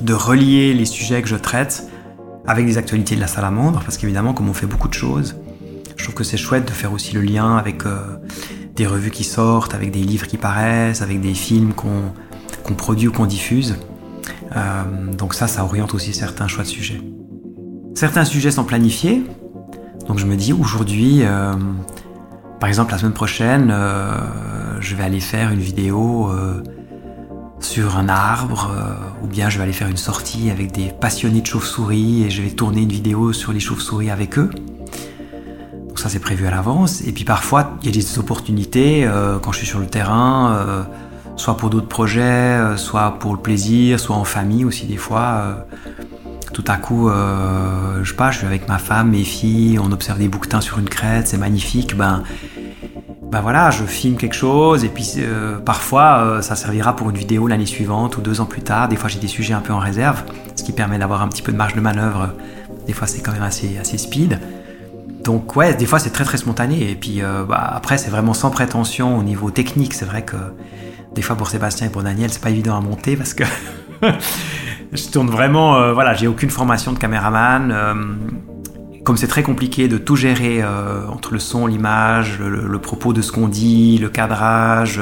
de 0.00 0.12
relier 0.12 0.74
les 0.74 0.84
sujets 0.84 1.22
que 1.22 1.28
je 1.28 1.36
traite 1.36 1.88
avec 2.46 2.66
des 2.66 2.78
actualités 2.78 3.16
de 3.16 3.20
la 3.20 3.26
salamandre, 3.26 3.80
parce 3.80 3.96
qu'évidemment, 3.96 4.34
comme 4.34 4.48
on 4.48 4.54
fait 4.54 4.66
beaucoup 4.66 4.88
de 4.88 4.94
choses, 4.94 5.36
trouve 6.06 6.16
que 6.16 6.24
c'est 6.24 6.36
chouette 6.36 6.66
de 6.66 6.72
faire 6.72 6.92
aussi 6.92 7.14
le 7.14 7.20
lien 7.20 7.56
avec 7.56 7.86
euh, 7.86 7.98
des 8.74 8.86
revues 8.86 9.10
qui 9.10 9.24
sortent, 9.24 9.74
avec 9.74 9.90
des 9.90 10.02
livres 10.02 10.26
qui 10.26 10.38
paraissent, 10.38 11.02
avec 11.02 11.20
des 11.20 11.34
films 11.34 11.72
qu'on 11.72 12.74
produit 12.74 13.08
ou 13.08 13.12
qu'on 13.12 13.26
diffuse. 13.26 13.76
donc 15.18 15.34
ça, 15.34 15.46
ça 15.46 15.64
oriente 15.64 15.94
aussi 15.94 16.12
certains 16.14 16.48
choix 16.48 16.64
de 16.64 16.68
sujets. 16.68 17.00
Certains 17.94 18.24
sujets 18.24 18.50
sont 18.50 18.64
planifiés, 18.64 19.22
donc 20.06 20.18
je 20.18 20.26
me 20.26 20.36
dis 20.36 20.52
aujourd'hui, 20.52 21.22
euh, 21.22 21.54
par 22.60 22.68
exemple 22.68 22.92
la 22.92 22.98
semaine 22.98 23.12
prochaine, 23.12 23.70
euh, 23.72 24.80
je 24.80 24.94
vais 24.94 25.02
aller 25.02 25.20
faire 25.20 25.50
une 25.50 25.60
vidéo 25.60 26.30
euh, 26.30 26.62
sur 27.58 27.96
un 27.96 28.08
arbre, 28.08 28.70
ou 29.22 29.26
bien 29.26 29.48
je 29.48 29.58
vais 29.58 29.64
aller 29.64 29.72
faire 29.72 29.88
une 29.88 29.96
sortie 29.96 30.50
avec 30.50 30.72
des 30.72 30.92
passionnés 31.00 31.40
de 31.40 31.46
chauves-souris 31.46 32.24
et 32.24 32.30
je 32.30 32.42
vais 32.42 32.50
tourner 32.50 32.82
une 32.82 32.92
vidéo 32.92 33.32
sur 33.32 33.52
les 33.52 33.60
chauves-souris 33.60 34.10
avec 34.10 34.38
eux. 34.38 34.50
Donc 35.96 36.02
ça 36.02 36.10
c'est 36.10 36.20
prévu 36.20 36.46
à 36.46 36.50
l'avance. 36.50 37.00
Et 37.06 37.12
puis 37.12 37.24
parfois 37.24 37.78
il 37.80 37.86
y 37.86 37.88
a 37.88 37.92
des 37.92 38.18
opportunités 38.18 39.08
quand 39.40 39.50
je 39.52 39.56
suis 39.56 39.66
sur 39.66 39.78
le 39.78 39.86
terrain, 39.86 40.86
soit 41.36 41.56
pour 41.56 41.70
d'autres 41.70 41.88
projets, 41.88 42.76
soit 42.76 43.18
pour 43.18 43.32
le 43.32 43.40
plaisir, 43.40 43.98
soit 43.98 44.14
en 44.14 44.24
famille 44.24 44.66
aussi 44.66 44.84
des 44.84 44.98
fois 44.98 45.64
tout 46.56 46.64
à 46.68 46.78
coup, 46.78 47.10
euh, 47.10 48.02
je 48.02 48.10
sais 48.10 48.16
pas, 48.16 48.30
je 48.30 48.38
suis 48.38 48.46
avec 48.46 48.66
ma 48.66 48.78
femme, 48.78 49.10
mes 49.10 49.24
filles, 49.24 49.78
on 49.78 49.92
observe 49.92 50.18
des 50.18 50.28
bouquetins 50.28 50.62
sur 50.62 50.78
une 50.78 50.88
crête, 50.88 51.28
c'est 51.28 51.36
magnifique, 51.36 51.94
ben, 51.94 52.22
ben 53.30 53.42
voilà, 53.42 53.70
je 53.70 53.84
filme 53.84 54.16
quelque 54.16 54.34
chose 54.34 54.82
et 54.82 54.88
puis 54.88 55.06
euh, 55.18 55.58
parfois 55.58 56.20
euh, 56.20 56.40
ça 56.40 56.56
servira 56.56 56.96
pour 56.96 57.10
une 57.10 57.16
vidéo 57.18 57.46
l'année 57.46 57.66
suivante 57.66 58.16
ou 58.16 58.22
deux 58.22 58.40
ans 58.40 58.46
plus 58.46 58.62
tard. 58.62 58.88
Des 58.88 58.96
fois 58.96 59.10
j'ai 59.10 59.18
des 59.18 59.28
sujets 59.28 59.52
un 59.52 59.60
peu 59.60 59.74
en 59.74 59.78
réserve, 59.78 60.22
ce 60.54 60.62
qui 60.62 60.72
permet 60.72 60.98
d'avoir 60.98 61.20
un 61.20 61.28
petit 61.28 61.42
peu 61.42 61.52
de 61.52 61.58
marge 61.58 61.74
de 61.74 61.80
manœuvre. 61.80 62.32
Des 62.86 62.94
fois 62.94 63.06
c'est 63.06 63.20
quand 63.20 63.32
même 63.32 63.42
assez, 63.42 63.76
assez 63.78 63.98
speed. 63.98 64.40
Donc 65.26 65.56
ouais, 65.56 65.74
des 65.74 65.84
fois 65.84 65.98
c'est 65.98 66.10
très 66.10 66.24
très 66.24 66.38
spontané 66.38 66.90
et 66.90 66.94
puis 66.94 67.20
bah, 67.48 67.70
après 67.74 67.98
c'est 67.98 68.10
vraiment 68.10 68.32
sans 68.32 68.50
prétention 68.50 69.18
au 69.18 69.22
niveau 69.22 69.50
technique. 69.50 69.92
C'est 69.92 70.06
vrai 70.06 70.24
que 70.24 70.36
des 71.14 71.20
fois 71.20 71.36
pour 71.36 71.48
Sébastien 71.48 71.88
et 71.88 71.90
pour 71.90 72.02
Daniel 72.02 72.32
c'est 72.32 72.42
pas 72.42 72.50
évident 72.50 72.76
à 72.76 72.80
monter 72.80 73.16
parce 73.16 73.34
que 73.34 73.44
je 74.92 75.08
tourne 75.08 75.28
vraiment, 75.28 75.76
euh, 75.76 75.92
voilà, 75.92 76.14
j'ai 76.14 76.26
aucune 76.26 76.50
formation 76.50 76.92
de 76.92 76.98
caméraman. 76.98 77.70
Euh, 77.72 77.94
comme 79.04 79.16
c'est 79.16 79.28
très 79.28 79.44
compliqué 79.44 79.86
de 79.86 79.98
tout 79.98 80.16
gérer 80.16 80.62
euh, 80.62 81.06
entre 81.08 81.32
le 81.32 81.38
son, 81.38 81.68
l'image, 81.68 82.40
le, 82.40 82.78
propos 82.80 83.12
de 83.12 83.22
ce 83.22 83.30
qu'on 83.30 83.46
dit, 83.46 83.98
le 83.98 84.08
cadrage, 84.08 85.00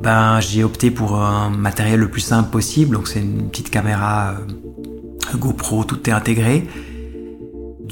ben 0.00 0.40
j'ai 0.40 0.64
opté 0.64 0.90
pour 0.90 1.20
un 1.20 1.50
matériel 1.50 2.00
le 2.00 2.08
plus 2.08 2.22
simple 2.22 2.48
possible. 2.48 2.96
Donc 2.96 3.08
c'est 3.08 3.20
une 3.20 3.50
petite 3.50 3.68
caméra 3.68 4.36
GoPro, 5.34 5.84
tout 5.84 6.08
est 6.08 6.12
intégré. 6.12 6.66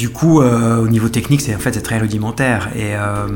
Du 0.01 0.09
coup, 0.09 0.41
euh, 0.41 0.83
au 0.83 0.89
niveau 0.89 1.11
technique, 1.11 1.43
c'est 1.43 1.55
en 1.55 1.59
fait 1.59 1.73
très 1.83 1.99
rudimentaire 1.99 2.71
et, 2.75 2.95
euh, 2.95 3.29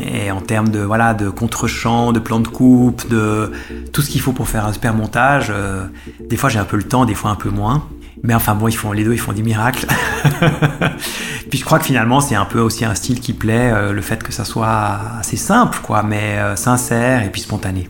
et, 0.00 0.30
en 0.30 0.40
termes 0.40 0.68
de 0.68 0.78
voilà 0.78 1.14
de 1.14 1.30
contre-champ, 1.30 2.12
de 2.12 2.20
plan 2.20 2.38
de 2.38 2.46
coupe, 2.46 3.10
de 3.10 3.50
tout 3.92 4.02
ce 4.02 4.10
qu'il 4.10 4.20
faut 4.20 4.30
pour 4.30 4.46
faire 4.46 4.64
un 4.66 4.72
super 4.72 4.94
montage. 4.94 5.48
Euh, 5.50 5.86
des 6.20 6.36
fois 6.36 6.48
j'ai 6.48 6.60
un 6.60 6.64
peu 6.64 6.76
le 6.76 6.84
temps, 6.84 7.06
des 7.06 7.16
fois 7.16 7.32
un 7.32 7.34
peu 7.34 7.50
moins. 7.50 7.88
Mais 8.22 8.34
enfin 8.34 8.54
bon, 8.54 8.68
ils 8.68 8.76
font 8.76 8.92
les 8.92 9.02
deux, 9.02 9.14
ils 9.14 9.18
font 9.18 9.32
des 9.32 9.42
miracles. 9.42 9.88
Puis 11.50 11.58
je 11.58 11.64
crois 11.64 11.80
que 11.80 11.84
finalement 11.84 12.20
c'est 12.20 12.36
un 12.36 12.44
peu 12.44 12.60
aussi 12.60 12.84
un 12.84 12.94
style 12.94 13.18
qui 13.18 13.32
plaît, 13.32 13.72
le 13.92 14.00
fait 14.00 14.22
que 14.22 14.30
ça 14.32 14.44
soit 14.44 15.00
assez 15.18 15.36
simple 15.36 15.80
quoi, 15.82 16.04
mais 16.04 16.38
sincère 16.54 17.24
et 17.24 17.30
puis 17.30 17.40
spontané. 17.40 17.88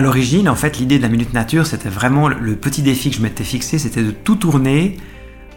À 0.00 0.02
l'origine, 0.02 0.48
en 0.48 0.54
fait, 0.54 0.78
l'idée 0.78 0.96
de 0.96 1.02
la 1.02 1.10
Minute 1.10 1.34
Nature, 1.34 1.66
c'était 1.66 1.90
vraiment 1.90 2.26
le 2.26 2.56
petit 2.56 2.80
défi 2.80 3.10
que 3.10 3.16
je 3.16 3.20
m'étais 3.20 3.44
fixé, 3.44 3.78
c'était 3.78 4.02
de 4.02 4.12
tout 4.12 4.34
tourner 4.34 4.96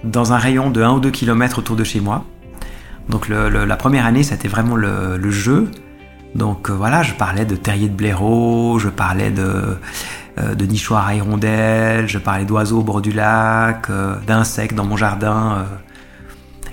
dans 0.03 0.33
un 0.33 0.37
rayon 0.37 0.69
de 0.69 0.81
1 0.81 0.95
ou 0.95 0.99
2 0.99 1.11
km 1.11 1.59
autour 1.59 1.77
de 1.77 1.85
chez 1.85 2.01
moi. 2.01 2.25
Donc 3.07 3.29
la 3.29 3.75
première 3.77 4.05
année, 4.05 4.21
c'était 4.21 4.49
vraiment 4.49 4.75
le, 4.75 5.31
jeu. 5.31 5.71
Donc 6.35 6.69
euh, 6.69 6.73
voilà, 6.73 7.03
je 7.03 7.13
parlais 7.13 7.45
de 7.45 7.55
terrier 7.55 7.87
de 7.87 7.95
blaireau, 7.95 8.79
je 8.79 8.89
parlais 8.89 9.31
de, 9.31 9.77
euh, 10.39 10.55
de 10.55 10.65
nichoirs 10.65 11.07
à 11.07 11.15
hirondelles, 11.15 12.09
je 12.09 12.17
parlais 12.17 12.43
d'oiseaux 12.43 12.79
au 12.79 12.83
bord 12.83 13.01
du 13.01 13.13
lac, 13.13 13.89
euh, 13.89 14.17
d'insectes 14.27 14.75
dans 14.75 14.85
mon 14.85 14.97
jardin. 14.97 15.65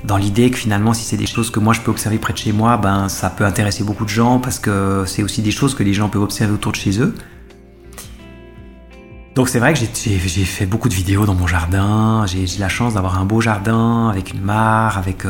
dans 0.03 0.17
l'idée 0.17 0.51
que 0.51 0.57
finalement, 0.57 0.93
si 0.93 1.05
c'est 1.05 1.19
des 1.19 1.27
choses 1.27 1.53
que 1.53 1.61
moi 1.61 1.73
je 1.73 1.83
peux 1.83 1.93
observer 1.93 2.19
près 2.19 2.33
de 2.33 2.39
chez 2.39 2.53
moi, 2.53 2.79
ben 2.79 3.09
ça 3.09 3.31
peut 3.31 3.45
intéresser 3.45 3.85
beaucoup 3.85 4.05
de 4.05 4.11
gens 4.11 4.41
parce 4.41 4.59
que 4.59 5.05
c'est 5.07 5.23
aussi 5.23 5.41
des 5.41 5.53
choses 5.53 5.77
que 5.77 5.85
les 5.85 5.95
gens 5.95 6.09
peuvent 6.09 6.23
observer 6.23 6.55
autour 6.55 6.73
de 6.73 6.77
chez 6.77 7.01
eux. 7.01 7.15
Donc 9.35 9.49
c'est 9.49 9.59
vrai 9.59 9.73
que 9.75 9.79
j'ai 9.79 10.45
fait 10.45 10.67
beaucoup 10.67 10.89
de 10.89 10.95
vidéos 10.95 11.25
dans 11.25 11.35
mon 11.35 11.47
jardin. 11.47 12.27
J'ai 12.27 12.47
la 12.59 12.69
chance 12.69 12.95
d'avoir 12.95 13.19
un 13.19 13.25
beau 13.25 13.41
jardin 13.41 14.09
avec 14.09 14.33
une 14.33 14.41
mare, 14.41 14.99
avec 14.99 15.25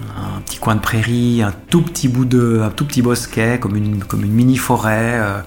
un 0.00 0.40
petit 0.40 0.58
coin 0.58 0.74
de 0.74 0.80
prairie, 0.80 1.42
un 1.42 1.52
tout 1.70 1.82
petit 1.82 2.08
bout 2.08 2.24
de, 2.24 2.60
un 2.64 2.70
tout 2.70 2.84
petit 2.84 3.02
bosquet, 3.02 3.58
comme 3.60 3.76
une, 3.76 4.02
mini 4.14 4.56
forêt. 4.56 5.18
Euh. 5.18 5.40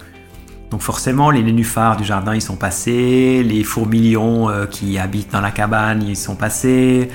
Donc 0.70 0.82
forcément, 0.82 1.32
les 1.32 1.44
nénuphars 1.44 1.98
du 1.98 2.06
jardin, 2.06 2.34
ils 2.34 2.42
sont 2.42 2.56
passés, 2.56 3.44
les 3.44 3.64
fourmilions 3.64 4.50
euh, 4.50 4.66
qui 4.66 4.98
habitent 4.98 5.32
dans 5.32 5.42
la 5.42 5.52
cabane, 5.52 6.02
ils 6.02 6.16
sont 6.16 6.36
passés, 6.36 7.10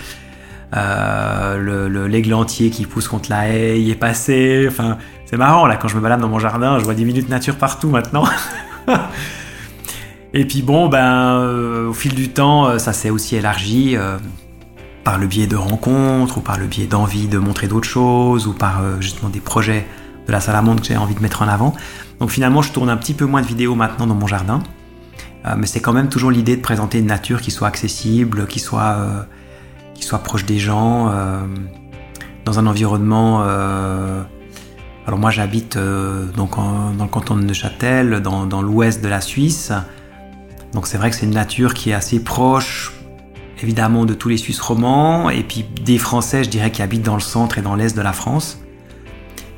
euh, 0.74 2.06
l'églantier 2.08 2.70
qui 2.70 2.84
pousse 2.84 3.08
contre 3.08 3.30
la 3.30 3.48
haie, 3.48 3.82
est 3.82 3.94
passé. 3.94 4.66
Enfin, 4.68 4.98
c'est 5.24 5.38
marrant 5.38 5.66
là, 5.66 5.76
quand 5.76 5.88
je 5.88 5.96
me 5.96 6.00
balade 6.00 6.20
dans 6.20 6.28
mon 6.28 6.38
jardin, 6.38 6.78
je 6.78 6.84
vois 6.84 6.94
des 6.94 7.04
minutes 7.04 7.28
nature 7.28 7.56
partout 7.56 7.88
maintenant. 7.88 8.24
Et 10.38 10.44
puis 10.44 10.62
bon, 10.62 10.88
ben, 10.88 11.86
au 11.88 11.94
fil 11.94 12.14
du 12.14 12.28
temps, 12.28 12.78
ça 12.78 12.92
s'est 12.92 13.10
aussi 13.10 13.36
élargi 13.36 13.96
par 15.06 15.18
le 15.18 15.28
biais 15.28 15.46
de 15.46 15.54
rencontres 15.54 16.38
ou 16.38 16.40
par 16.40 16.58
le 16.58 16.66
biais 16.66 16.88
d'envie 16.88 17.28
de 17.28 17.38
montrer 17.38 17.68
d'autres 17.68 17.88
choses 17.88 18.48
ou 18.48 18.52
par 18.52 18.82
euh, 18.82 19.00
justement 19.00 19.28
des 19.28 19.38
projets 19.38 19.86
de 20.26 20.32
la 20.32 20.40
salamandre 20.40 20.80
que 20.80 20.88
j'ai 20.88 20.96
envie 20.96 21.14
de 21.14 21.20
mettre 21.20 21.42
en 21.42 21.48
avant. 21.48 21.76
Donc 22.18 22.30
finalement, 22.30 22.60
je 22.60 22.72
tourne 22.72 22.90
un 22.90 22.96
petit 22.96 23.14
peu 23.14 23.24
moins 23.24 23.40
de 23.40 23.46
vidéos 23.46 23.76
maintenant 23.76 24.08
dans 24.08 24.16
mon 24.16 24.26
jardin, 24.26 24.64
euh, 25.44 25.54
mais 25.56 25.68
c'est 25.68 25.78
quand 25.78 25.92
même 25.92 26.08
toujours 26.08 26.32
l'idée 26.32 26.56
de 26.56 26.60
présenter 26.60 26.98
une 26.98 27.06
nature 27.06 27.40
qui 27.40 27.52
soit 27.52 27.68
accessible, 27.68 28.48
qui 28.48 28.58
soit, 28.58 28.96
euh, 28.98 30.18
proche 30.24 30.44
des 30.44 30.58
gens, 30.58 31.12
dans 32.44 32.58
un 32.58 32.66
environnement. 32.66 33.42
alors 33.42 35.18
moi, 35.20 35.30
j'habite 35.30 35.78
dans 35.78 36.48
le 36.98 37.08
canton 37.08 37.36
de 37.36 37.44
Neuchâtel, 37.44 38.20
dans 38.22 38.62
l'ouest 38.62 39.04
de 39.04 39.08
la 39.08 39.20
Suisse. 39.20 39.72
Donc 40.72 40.86
c'est 40.86 40.98
vrai 40.98 41.10
que 41.10 41.16
c'est 41.16 41.26
une 41.26 41.34
nature 41.34 41.74
qui 41.74 41.90
est 41.90 41.94
assez 41.94 42.20
proche, 42.20 42.92
évidemment 43.62 44.04
de 44.04 44.14
tous 44.14 44.28
les 44.28 44.36
Suisses 44.36 44.60
romans, 44.60 45.30
et 45.30 45.42
puis 45.42 45.64
des 45.84 45.98
Français, 45.98 46.44
je 46.44 46.50
dirais, 46.50 46.70
qui 46.70 46.82
habitent 46.82 47.04
dans 47.04 47.14
le 47.14 47.20
centre 47.20 47.58
et 47.58 47.62
dans 47.62 47.74
l'est 47.74 47.96
de 47.96 48.02
la 48.02 48.12
France. 48.12 48.60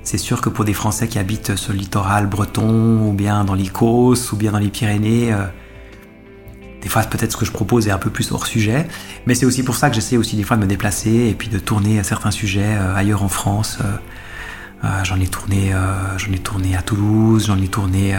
C'est 0.02 0.18
sûr 0.18 0.40
que 0.40 0.48
pour 0.48 0.64
des 0.64 0.72
Français 0.72 1.08
qui 1.08 1.18
habitent 1.18 1.56
sur 1.56 1.72
le 1.72 1.78
littoral 1.78 2.26
breton, 2.26 3.06
ou 3.08 3.12
bien 3.12 3.44
dans 3.44 3.54
l'Écosse, 3.54 4.32
ou 4.32 4.36
bien 4.36 4.52
dans 4.52 4.58
les 4.58 4.70
Pyrénées, 4.70 5.32
euh, 5.32 5.44
des 6.80 6.88
fois 6.88 7.02
peut-être 7.02 7.32
ce 7.32 7.36
que 7.36 7.44
je 7.44 7.52
propose 7.52 7.88
est 7.88 7.90
un 7.90 7.98
peu 7.98 8.10
plus 8.10 8.32
hors 8.32 8.46
sujet, 8.46 8.88
mais 9.26 9.34
c'est 9.34 9.44
aussi 9.44 9.62
pour 9.62 9.74
ça 9.74 9.90
que 9.90 9.96
j'essaie 9.96 10.16
aussi 10.16 10.36
des 10.36 10.44
fois 10.44 10.56
de 10.56 10.62
me 10.62 10.66
déplacer 10.66 11.10
et 11.10 11.34
puis 11.34 11.48
de 11.48 11.58
tourner 11.58 11.98
à 11.98 12.04
certains 12.04 12.30
sujets 12.30 12.76
euh, 12.78 12.94
ailleurs 12.94 13.22
en 13.22 13.28
France. 13.28 13.78
Euh, 14.84 15.04
j'en 15.04 15.20
ai 15.20 15.26
tourné, 15.26 15.72
j'en 16.16 16.32
ai 16.32 16.38
tourné 16.38 16.76
à 16.76 16.82
Toulouse, 16.82 17.46
j'en 17.48 17.60
ai 17.60 17.66
tourné 17.66 18.14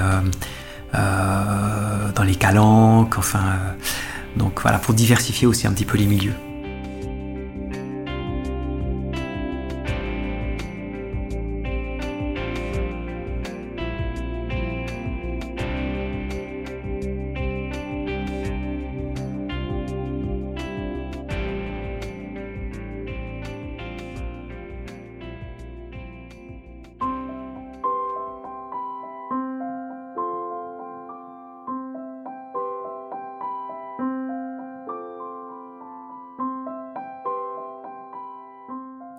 dans 0.93 2.24
les 2.24 2.36
Calanques, 2.36 3.17
enfin 3.17 3.60
donc 4.36 4.62
voilà, 4.62 4.77
pour 4.77 4.93
diversifier 4.93 5.48
aussi 5.48 5.67
un 5.67 5.72
petit 5.72 5.86
peu 5.86 5.98
les 5.98 6.05
milieux. 6.05 6.34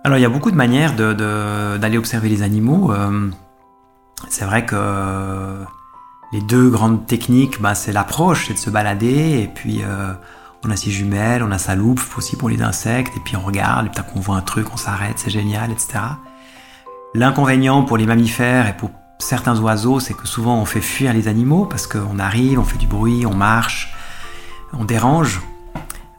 Alors 0.03 0.17
il 0.17 0.21
y 0.21 0.25
a 0.25 0.29
beaucoup 0.29 0.51
de 0.51 0.55
manières 0.55 0.95
d'aller 0.95 1.97
observer 1.97 2.29
les 2.29 2.41
animaux. 2.41 2.91
Euh, 2.91 3.29
c'est 4.29 4.45
vrai 4.45 4.65
que 4.65 5.63
les 6.33 6.41
deux 6.41 6.69
grandes 6.69 7.05
techniques, 7.05 7.61
bah, 7.61 7.75
c'est 7.75 7.91
l'approche, 7.91 8.47
c'est 8.47 8.53
de 8.53 8.59
se 8.59 8.69
balader, 8.69 9.41
et 9.41 9.47
puis 9.47 9.81
euh, 9.83 10.13
on 10.63 10.69
a 10.69 10.75
ses 10.75 10.89
jumelles, 10.89 11.43
on 11.43 11.51
a 11.51 11.57
sa 11.57 11.75
loupe 11.75 12.01
aussi 12.17 12.35
pour 12.35 12.49
les 12.49 12.61
insectes, 12.61 13.15
et 13.17 13.19
puis 13.19 13.35
on 13.35 13.41
regarde, 13.41 13.87
et 13.87 13.89
puis 13.89 14.01
qu'on 14.11 14.19
voit 14.19 14.35
un 14.35 14.41
truc, 14.41 14.73
on 14.73 14.77
s'arrête, 14.77 15.19
c'est 15.19 15.29
génial, 15.29 15.71
etc. 15.71 15.99
L'inconvénient 17.13 17.83
pour 17.83 17.97
les 17.97 18.05
mammifères 18.05 18.67
et 18.67 18.73
pour 18.73 18.91
certains 19.19 19.59
oiseaux, 19.59 19.99
c'est 19.99 20.13
que 20.13 20.25
souvent 20.25 20.57
on 20.57 20.65
fait 20.65 20.81
fuir 20.81 21.13
les 21.13 21.27
animaux 21.27 21.65
parce 21.65 21.85
qu'on 21.85 22.17
arrive, 22.17 22.59
on 22.59 22.63
fait 22.63 22.77
du 22.77 22.87
bruit, 22.87 23.25
on 23.25 23.35
marche, 23.35 23.93
on 24.73 24.85
dérange. 24.85 25.41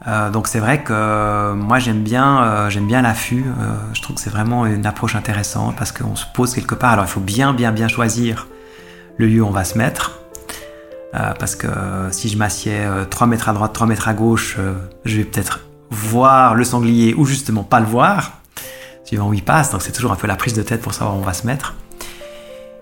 Euh, 0.07 0.29
donc 0.29 0.47
c'est 0.47 0.59
vrai 0.59 0.83
que 0.83 0.91
euh, 0.93 1.53
moi 1.53 1.79
j'aime 1.79 2.01
bien, 2.01 2.43
euh, 2.43 2.69
j'aime 2.69 2.87
bien 2.87 3.01
l'affût. 3.01 3.45
je 3.93 4.01
trouve 4.01 4.17
que 4.17 4.21
c'est 4.21 4.29
vraiment 4.29 4.65
une 4.65 4.85
approche 4.85 5.15
intéressante 5.15 5.75
parce 5.77 5.91
qu'on 5.91 6.15
se 6.15 6.25
pose 6.33 6.53
quelque 6.53 6.75
part. 6.75 6.93
Alors 6.93 7.05
il 7.05 7.09
faut 7.09 7.19
bien 7.19 7.53
bien 7.53 7.71
bien 7.71 7.87
choisir 7.87 8.47
le 9.17 9.27
lieu 9.27 9.41
où 9.41 9.47
on 9.47 9.51
va 9.51 9.63
se 9.63 9.77
mettre. 9.77 10.19
parce 11.13 11.55
que 11.55 11.67
si 12.11 12.27
je 12.27 12.37
m'assieds 12.37 12.85
3 13.09 13.27
mètres 13.27 13.47
à 13.47 13.53
droite, 13.53 13.71
3 13.73 13.87
mètres 13.87 14.07
à 14.07 14.13
gauche, 14.13 14.57
je 15.05 15.17
vais 15.17 15.23
peut-être 15.23 15.61
voir 15.91 16.55
le 16.55 16.63
sanglier 16.63 17.13
ou 17.13 17.25
justement 17.25 17.63
pas 17.63 17.79
le 17.79 17.85
voir, 17.85 18.39
suivant 19.03 19.29
où 19.29 19.33
il 19.33 19.43
passe. 19.43 19.71
Donc 19.71 19.83
c'est 19.83 19.91
toujours 19.91 20.11
un 20.11 20.15
peu 20.15 20.27
la 20.27 20.35
prise 20.35 20.55
de 20.55 20.63
tête 20.63 20.81
pour 20.81 20.93
savoir 20.93 21.15
où 21.15 21.19
on 21.19 21.23
va 21.23 21.33
se 21.33 21.45
mettre. 21.45 21.75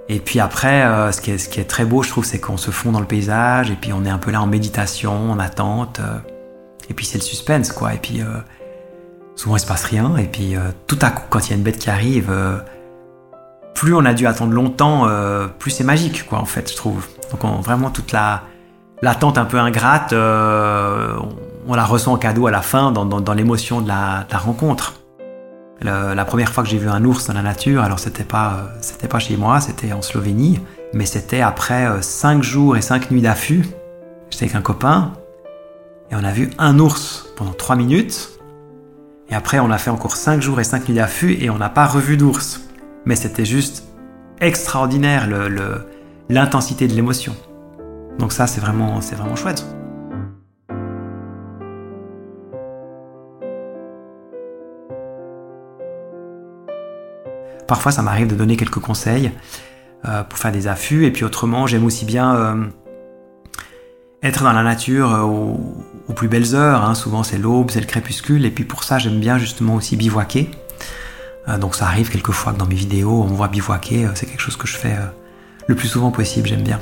Et 0.08 0.20
puis 0.20 0.40
après, 0.40 1.12
ce, 1.12 1.20
qui 1.22 1.32
est, 1.32 1.38
ce, 1.38 1.50
qui 1.50 1.60
est, 1.60 1.66
très 1.66 1.86
beau, 1.86 2.04
je 2.04 2.10
trouve, 2.10 2.25
c'est 2.25 2.40
qu'on 2.40 2.58
se 2.58 2.72
fond 2.72 2.94
dans 2.94 3.00
le 3.01 3.06
paysage 3.06 3.70
et 3.70 3.75
puis 3.75 3.92
on 3.92 4.06
est 4.06 4.10
un 4.10 4.18
peu 4.18 4.32
là 4.32 4.42
en 4.42 4.48
méditation, 4.48 5.32
en 5.32 5.40
attente. 5.40 6.00
Et 6.92 6.94
puis 6.94 7.06
c'est 7.06 7.18
le 7.18 7.24
suspense, 7.24 7.72
quoi. 7.72 7.94
Et 7.94 7.98
puis 7.98 8.20
euh, 8.20 8.26
souvent 9.38 9.56
il 9.56 9.62
se 9.62 9.66
passe 9.66 9.86
rien. 9.86 10.18
Et 10.18 10.26
puis 10.26 10.58
euh, 10.58 10.72
tout 10.88 11.00
à 11.02 11.10
coup, 11.10 11.24
quand 11.30 11.48
il 11.48 11.52
y 11.52 11.54
a 11.54 11.56
une 11.56 11.64
bête 11.64 11.80
qui 11.80 11.90
arrive, 11.90 12.28
euh, 12.30 12.58
plus 13.74 13.96
on 13.96 14.04
a 14.04 14.14
dû 14.14 14.28
attendre 14.28 14.52
longtemps, 14.52 15.08
plus 15.58 15.72
c'est 15.72 15.86
magique, 15.86 16.28
quoi, 16.28 16.40
en 16.40 16.46
fait, 16.46 16.70
je 16.70 16.76
trouve. 16.76 17.08
Donc 17.32 17.64
vraiment 17.64 17.90
toute 17.90 18.12
la 18.12 18.44
l'attente 19.02 19.38
un 19.38 19.46
peu 19.46 19.58
ingrate, 19.58 20.12
on, 20.12 21.74
la 21.74 21.86
ressent 21.86 22.14
en 22.14 22.18
cadeau 22.18 22.48
à 22.48 22.52
la 22.52 22.62
fin, 22.62 22.92
dans, 22.92 23.34
l'émotion 23.34 23.80
de 23.80 23.88
la, 23.88 24.26
rencontre. 24.34 24.96
la 25.82 26.26
première 26.26 26.52
fois 26.52 26.64
que 26.64 26.70
j'ai 26.70 26.78
vu 26.78 26.90
un 26.90 27.04
ours 27.06 27.26
dans 27.28 27.34
la 27.34 27.42
nature, 27.42 27.82
alors 27.82 27.98
c'était 27.98 28.26
pas, 28.26 28.66
c'était 28.82 29.08
pas 29.08 29.20
chez 29.20 29.38
moi, 29.38 29.62
c'était 29.62 29.94
en 29.94 30.02
Slovénie, 30.02 30.60
mais 30.94 31.06
c'était 31.06 31.42
après 31.42 32.02
5 32.02 32.44
jours 32.44 32.76
et 32.76 32.82
5 32.82 33.10
nuits 33.10 33.22
d'affût. 33.22 33.66
J'étais 34.30 34.46
avec 34.46 34.56
un 34.56 34.62
copain, 34.62 35.14
et 36.12 36.15
on 36.15 36.24
a 36.24 36.32
vu 36.32 36.50
un 36.58 36.77
ours 36.80 37.27
pendant 37.38 37.53
3 37.53 37.75
minutes. 37.77 38.39
Et 39.30 39.36
après, 39.36 39.60
on 39.60 39.72
a 39.72 39.77
fait 39.77 39.89
encore 39.89 40.18
5 40.18 40.41
jours 40.41 40.60
et 40.60 40.65
5 40.65 40.89
nuits 40.89 40.96
d'affût 40.96 41.41
et 41.41 41.50
on 41.50 41.58
n'a 41.58 41.70
pas 41.70 41.86
revu 41.86 42.18
d'ours. 42.18 42.68
Mais 43.06 43.15
c'était 43.15 43.46
juste 43.46 43.86
extraordinaire 44.41 45.30
l'intensité 46.30 46.88
de 46.88 46.94
l'émotion. 46.94 47.34
Donc 48.20 48.34
ça, 48.34 48.46
c'est 48.46 48.60
vraiment, 48.60 49.00
vraiment 49.00 49.36
chouette. 49.38 49.65
Parfois, 57.68 57.94
ça 57.94 58.01
m'arrive 58.01 58.27
de 58.27 58.36
donner 58.36 58.58
quelques 58.58 58.82
conseils 58.82 59.32
euh, 60.06 60.24
pour 60.24 60.38
faire 60.38 60.51
des 60.51 60.68
affûts. 60.68 61.06
Et 61.06 61.12
puis 61.12 61.24
autrement, 61.24 61.68
j'aime 61.68 61.86
aussi 61.86 62.03
bien 62.03 62.36
euh, 62.36 62.65
être 64.24 64.44
dans 64.44 64.54
la 64.54 64.63
nature 64.63 65.13
euh, 65.13 65.22
aux, 65.22 66.13
plus 66.13 66.28
belles 66.28 66.56
heures. 66.56 66.84
Hein. 66.84 66.96
Souvent 66.96 67.24
c'est 67.24 67.38
l'aube, 67.38 67.72
c'est 67.72 67.80
le 67.80 67.86
crépuscule. 67.86 68.46
Et 68.46 68.51
puis 68.51 68.63
pour 68.63 68.84
ça 68.84 69.00
j'aime 69.00 69.20
bien 69.20 69.38
justement 69.38 69.75
aussi 69.75 69.96
bivouaquer. 69.96 70.51
Euh, 71.48 71.58
donc 71.58 71.75
ça 71.75 71.86
arrive 71.86 72.10
quelquefois 72.10 72.54
que 72.54 72.58
dans 72.58 72.68
mes 72.68 72.75
vidéos 72.75 73.24
on 73.24 73.34
voit 73.34 73.48
bivouaquer. 73.48 74.06
Euh, 74.06 74.10
c'est 74.13 74.25
quelque 74.25 74.42
chose 74.42 74.58
que 74.58 74.68
je 74.68 74.78
fais 74.78 74.96
le 75.68 75.75
plus 75.75 75.88
souvent 75.88 76.12
possible. 76.12 76.48
J'aime 76.48 76.63
bien. 76.63 76.80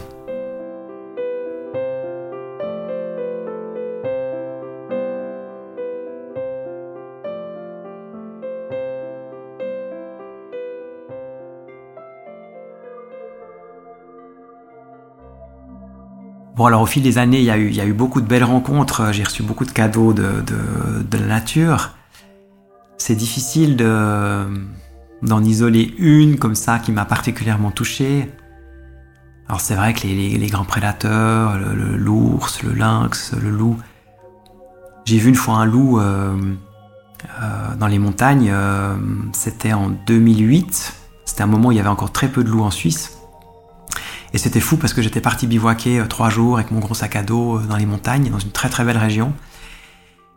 Bon, 16.60 16.66
alors 16.66 16.82
au 16.82 16.86
fil 16.86 17.02
des 17.02 17.18
années, 17.18 17.40
il 17.40 17.46
y 17.46 17.52
a 17.80 17.86
eu, 17.86 17.94
beaucoup 17.94 18.20
de 18.20 18.28
belles 18.28 18.44
rencontres. 18.44 19.14
J'ai 19.14 19.24
reçu 19.24 19.44
beaucoup 19.44 19.64
de 19.64 19.72
cadeaux 19.72 20.12
de, 20.12 20.44
la 21.14 21.26
nature. 21.26 21.92
C'est 22.98 23.16
difficile 23.16 23.78
de, 23.78 24.44
d'en 25.22 25.42
isoler 25.42 25.96
une 26.00 26.38
comme 26.38 26.56
ça 26.56 26.78
qui 26.80 26.92
m'a 26.92 27.06
particulièrement 27.06 27.72
touché. 27.72 28.30
Alors 29.48 29.62
c'est 29.62 29.76
vrai 29.76 29.94
que 29.94 30.06
les, 30.06 30.48
grands 30.48 30.66
prédateurs, 30.66 31.58
l'ours, 31.96 32.62
le, 32.62 32.74
lynx, 32.74 33.34
le 33.42 33.52
loup. 33.52 33.78
J'ai 35.06 35.18
vu 35.18 35.30
une 35.30 35.36
fois 35.36 35.60
un 35.60 35.66
loup 35.66 36.02
euh, 36.02 36.36
euh, 37.42 37.76
dans 37.80 37.88
les 37.88 38.00
montagnes. 38.00 38.50
Euh, 38.52 38.98
c'était 39.32 39.72
en 39.72 39.92
2008. 40.08 40.94
C'était 41.24 41.44
un 41.44 41.48
moment 41.48 41.70
où 41.70 41.72
il 41.72 41.78
y 41.78 41.80
avait 41.80 41.88
encore 41.88 42.12
très 42.12 42.28
peu 42.28 42.44
de 42.44 42.50
loups 42.50 42.64
en 42.64 42.72
Suisse. 42.72 43.19
Et 44.34 44.38
c'était 44.38 44.60
fou 44.60 44.78
parce 44.78 44.94
que 44.94 45.02
j'étais 45.02 45.22
parti 45.22 45.48
bivouaquer 45.48 46.04
trois 46.08 46.30
jours 46.30 46.58
avec 46.58 46.72
mon 46.72 46.80
gros 46.80 46.94
sac 46.94 47.16
à 47.16 47.24
dos 47.24 47.60
dans 47.60 47.78
les 47.78 47.86
montagnes, 47.86 48.30
dans 48.30 48.40
une 48.40 48.52
très 48.52 48.70
très 48.70 48.84
belle 48.84 48.98
région. 48.98 49.34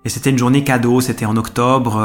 Et 0.05 0.09
c'était 0.09 0.31
une 0.31 0.39
journée 0.39 0.65
cadeau, 0.65 1.01
c'était 1.01 1.27
en 1.27 1.37
octobre. 1.37 2.03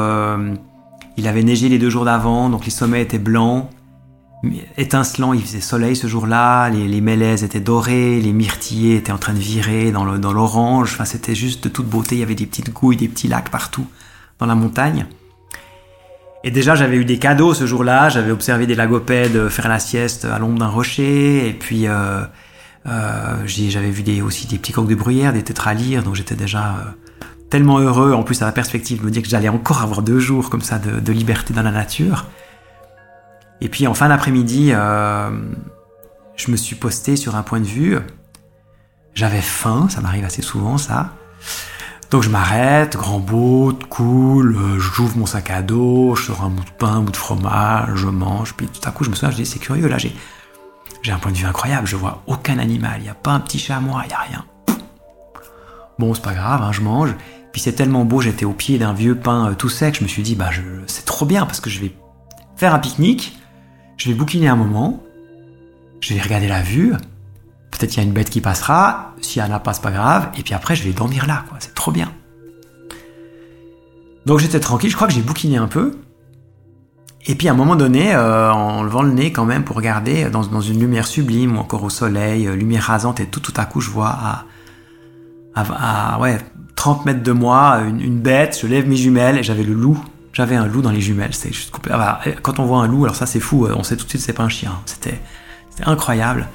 Il 1.18 1.28
avait 1.28 1.44
neigé 1.44 1.68
les 1.68 1.80
deux 1.80 1.90
jours 1.90 2.06
d'avant, 2.06 2.50
donc 2.50 2.66
les 2.66 2.72
sommets 2.72 3.02
étaient 3.02 3.18
blancs, 3.18 3.70
étincelants, 4.78 5.34
il 5.34 5.42
faisait 5.42 5.62
soleil 5.62 5.96
ce 5.96 6.06
jour-là, 6.06 6.70
les, 6.70 6.88
les 6.88 7.02
mélèzes 7.02 7.44
étaient 7.44 7.60
dorés, 7.60 8.22
les 8.22 8.34
myrtillers 8.34 8.98
étaient 8.98 9.12
en 9.12 9.18
train 9.18 9.34
de 9.34 9.40
virer 9.40 9.92
dans 9.92 10.06
l'orange, 10.06 10.92
enfin 10.94 11.06
c'était 11.06 11.34
juste 11.34 11.64
de 11.64 11.70
toute 11.70 11.88
beauté, 11.88 12.16
il 12.16 12.20
y 12.20 12.24
avait 12.24 12.36
des 12.36 12.46
petites 12.46 12.72
gouilles, 12.72 12.98
des 12.98 13.08
petits 13.08 13.28
lacs 13.28 13.50
partout 13.50 13.88
dans 14.38 14.46
la 14.46 14.54
montagne. 14.54 15.08
Et 16.44 16.52
déjà 16.52 16.76
j'avais 16.76 16.98
eu 16.98 17.06
des 17.06 17.18
cadeaux 17.18 17.54
ce 17.54 17.66
jour-là, 17.66 18.10
j'avais 18.10 18.32
observé 18.32 18.68
des 18.68 18.76
lagopèdes 18.76 19.50
faire 19.50 19.68
la 19.68 19.80
sieste 19.80 20.26
à 20.26 20.40
l'ombre 20.40 20.60
d'un 20.60 20.68
rocher, 20.68 21.48
et 21.50 21.54
puis 21.54 21.88
euh, 21.88 22.22
euh, 22.88 23.36
j'avais 23.46 23.90
vu 23.90 24.04
des, 24.04 24.22
aussi 24.22 24.48
des 24.48 24.58
petits 24.58 24.72
coqs 24.72 24.88
de 24.88 24.96
bruyère, 24.96 25.34
des 25.34 25.44
tétralyres, 25.44 26.04
donc 26.04 26.16
j'étais 26.16 26.36
déjà... 26.36 26.68
Euh, 26.68 26.92
tellement 27.50 27.80
heureux, 27.80 28.14
en 28.14 28.24
plus 28.24 28.42
à 28.42 28.46
la 28.46 28.52
perspective 28.52 29.00
de 29.00 29.06
me 29.06 29.12
dire 29.12 29.22
que 29.22 29.30
j'allais 29.30 29.50
encore 29.50 29.82
avoir 29.82 30.02
deux 30.02 30.20
jours 30.20 30.50
comme 30.50 30.62
ça 30.62 30.80
de, 30.80 31.12
liberté 31.12 31.54
dans 31.54 31.62
la 31.62 31.72
nature. 31.72 32.26
Et 33.62 33.70
puis 33.70 33.88
en 33.88 33.94
fin 33.94 34.10
d'après-midi, 34.10 34.72
euh, 34.74 35.30
je 36.36 36.52
me 36.52 36.58
suis 36.58 36.76
posté 36.76 37.16
sur 37.16 37.36
un 37.36 37.44
point 37.44 37.60
de 37.60 37.66
vue. 37.66 37.98
J'avais 39.14 39.42
faim, 39.42 39.88
ça 39.90 40.02
m'arrive 40.02 40.26
assez 40.26 40.42
souvent 40.42 40.78
ça. 40.78 41.14
Donc 42.10 42.24
je 42.24 42.30
m'arrête, 42.30 42.96
grand 42.96 43.20
bout, 43.20 43.78
cool, 43.90 44.56
euh, 44.56 44.80
j'ouvre 44.80 45.18
mon 45.18 45.26
sac 45.26 45.52
à 45.52 45.62
dos, 45.62 46.16
je 46.16 46.28
sors 46.28 46.42
un 46.42 46.50
bout 46.50 46.64
de 46.64 46.70
pain, 46.70 46.94
un 46.94 47.02
bout 47.02 47.12
de 47.12 47.18
fromage, 47.18 47.96
je 47.96 48.08
mange, 48.08 48.54
puis 48.54 48.68
tout 48.68 48.80
à 48.88 48.92
coup 48.92 49.04
je 49.04 49.10
me 49.10 49.16
souviens, 49.16 49.32
je 49.32 49.36
dis 49.36 49.46
c'est 49.46 49.60
curieux, 49.60 49.90
là 49.90 49.98
j'ai, 49.98 50.14
un 51.10 51.20
point 51.20 51.32
de 51.32 51.38
vue 51.38 51.46
incroyable, 51.46 51.86
je 51.86 51.98
vois 51.98 52.24
aucun 52.28 52.60
animal, 52.60 52.96
il 53.00 53.04
n'y 53.04 53.10
a 53.10 53.14
pas 53.14 53.32
un 53.32 53.40
petit 53.42 53.60
chamois, 53.60 54.04
il 54.06 54.08
n'y 54.08 54.14
a 54.14 54.20
rien. 54.20 54.46
Bon, 56.00 56.14
c'est 56.14 56.22
pas 56.22 56.34
grave, 56.34 56.62
hein, 56.62 56.72
je 56.74 56.82
mange. 56.82 57.16
Puis 57.54 57.62
c'est 57.62 57.72
tellement 57.72 58.04
beau, 58.04 58.22
j'étais 58.22 58.44
au 58.46 58.52
pied 58.52 58.78
d'un 58.78 58.94
vieux 58.94 59.16
pin 59.16 59.50
euh, 59.50 59.54
tout 59.54 59.70
sec, 59.70 59.98
je 59.98 60.04
me 60.04 60.08
suis 60.08 60.22
dit, 60.22 60.36
bah 60.36 60.50
c'est 60.86 61.06
trop 61.06 61.26
bien 61.26 61.46
parce 61.46 61.60
que 61.60 61.70
je 61.70 61.80
vais 61.80 61.94
faire 62.56 62.74
un 62.74 62.80
pique-nique, 62.80 63.38
je 63.98 64.10
vais 64.10 64.16
bouquiner 64.16 64.48
un 64.48 64.56
moment, 64.56 65.04
je 66.02 66.14
vais 66.14 66.22
regarder 66.22 66.48
la 66.48 66.62
vue, 66.62 66.94
peut-être 67.72 67.96
il 67.96 67.98
y 67.98 68.00
a 68.02 68.04
une 68.04 68.14
bête 68.14 68.30
qui 68.30 68.42
passera, 68.42 69.07
si 69.22 69.40
elle 69.40 69.50
n'a 69.50 69.60
pas, 69.60 69.74
c'est 69.74 69.82
pas 69.82 69.92
grave, 69.92 70.30
et 70.38 70.44
puis 70.44 70.54
après 70.54 70.76
je 70.76 70.84
vais 70.84 70.94
dormir 70.94 71.28
là, 71.28 71.44
quoi, 71.50 71.58
c'est 71.60 71.74
trop 71.74 71.92
bien. 71.92 72.12
Donc 74.26 74.40
j'étais 74.40 74.60
tranquille, 74.60 74.90
je 74.90 74.96
crois 74.96 75.08
que 75.08 75.14
j'ai 75.14 75.22
bouquiné 75.22 75.58
un 75.58 75.68
peu, 75.68 75.98
et 77.26 77.36
puis 77.36 77.48
à 77.48 77.52
un 77.52 77.56
moment 77.56 77.76
donné, 77.76 78.16
euh, 78.16 78.52
en 78.52 78.84
levant 78.84 79.02
le 79.02 79.12
nez 79.12 79.32
quand 79.32 79.46
même 79.46 79.64
pour 79.64 79.76
regarder 79.76 80.30
dans, 80.30 80.46
dans, 80.46 80.62
une 80.62 80.80
lumière 80.80 81.08
sublime 81.08 81.58
ou 81.58 81.60
encore 81.60 81.84
au 81.84 81.90
soleil, 81.90 82.48
euh, 82.48 82.56
lumière 82.56 82.84
rasante, 82.84 83.20
et 83.20 83.26
tout, 83.26 83.40
tout 83.40 83.54
à 83.58 83.66
coup 83.66 83.82
je 83.82 83.90
vois 83.90 84.10
à, 84.10 84.46
à, 85.56 86.16
à 86.16 86.20
ouais, 86.20 86.40
30 86.78 87.06
mètres 87.06 87.24
de 87.24 87.32
moi, 87.34 87.82
une, 87.82 88.20
bête, 88.20 88.58
je 88.62 88.68
lève 88.68 88.88
mes 88.88 88.96
jumelles 88.96 89.38
et 89.38 89.44
j'avais 89.44 89.64
le 89.64 89.74
loup. 89.74 90.02
J'avais 90.32 90.56
un 90.56 90.68
loup 90.68 90.82
dans 90.82 90.92
les 90.92 91.02
jumelles. 91.02 91.34
C'est 91.34 91.52
juste. 91.52 91.74
Ah 91.90 91.98
bah, 91.98 92.22
quand 92.44 92.60
on 92.60 92.66
voit 92.66 92.78
un 92.78 92.88
loup, 92.88 93.06
alors 93.06 93.16
ça 93.16 93.26
c'est 93.26 93.40
fou, 93.40 93.66
euh, 93.66 93.74
on 93.76 93.84
sait 93.84 93.98
tout 93.98 94.06
de 94.06 94.10
suite 94.10 94.22
c'est 94.22 94.34
pas 94.34 94.44
un 94.44 94.50
chien. 94.50 94.72
C'était 94.86 95.20
incroyable. 95.84 96.48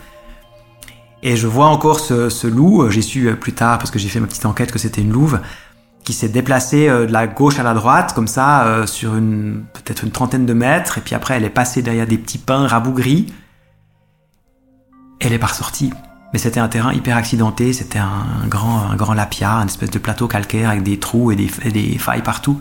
Et 1.22 1.37
je 1.37 1.46
vois 1.46 1.66
encore 1.66 2.00
ce, 2.00 2.46
loup, 2.46 2.82
euh, 2.82 2.90
j'ai 2.90 3.02
su 3.02 3.28
euh, 3.28 3.37
plus 3.37 3.52
tard, 3.52 3.78
parce 3.78 3.90
que 3.90 3.98
j'ai 3.98 4.08
fait 4.08 4.20
ma 4.20 4.26
petite 4.26 4.46
enquête, 4.46 4.72
que 4.72 4.78
c'était 4.78 5.02
une 5.02 5.12
louve, 5.12 5.40
qui 6.04 6.12
s'est 6.12 6.28
déplacée 6.28 6.88
de 6.88 7.12
la 7.12 7.28
gauche 7.28 7.61
à 7.61 7.62
la 7.62 7.74
droite, 7.74 8.12
comme 8.12 8.26
ça, 8.26 8.87
sur 8.87 9.12
peut-être 9.12 10.02
une 10.02 10.11
trentaine 10.11 10.46
de 10.46 10.52
mètres, 10.52 10.98
et 10.98 11.00
puis 11.00 11.14
après 11.14 11.35
elle 11.37 11.44
est 11.44 11.50
passée 11.50 11.80
derrière 11.80 12.08
des 12.08 12.18
petits 12.18 12.38
pins 12.38 12.66
rabougris. 12.66 13.32
Elle 15.20 15.32
est 15.32 15.38
pas 15.38 15.46
ressortie. 15.46 15.92
Mais 16.32 16.38
c'était 16.38 16.61
un 16.61 16.68
terrain 16.68 16.92
hyper 16.94 17.16
accidenté, 17.16 17.72
c'était 17.72 17.98
un 17.98 18.46
grand, 18.48 18.90
un 18.90 18.96
grand 18.96 19.12
lapia, 19.12 19.52
une 19.56 19.68
espèce 19.68 19.90
de 19.90 19.98
plateau 19.98 20.28
calcaire 20.28 20.70
avec 20.70 20.82
des 20.82 20.98
trous 20.98 21.30
et 21.30 21.37
des, 21.37 21.98
failles 21.98 22.22
partout. 22.22 22.61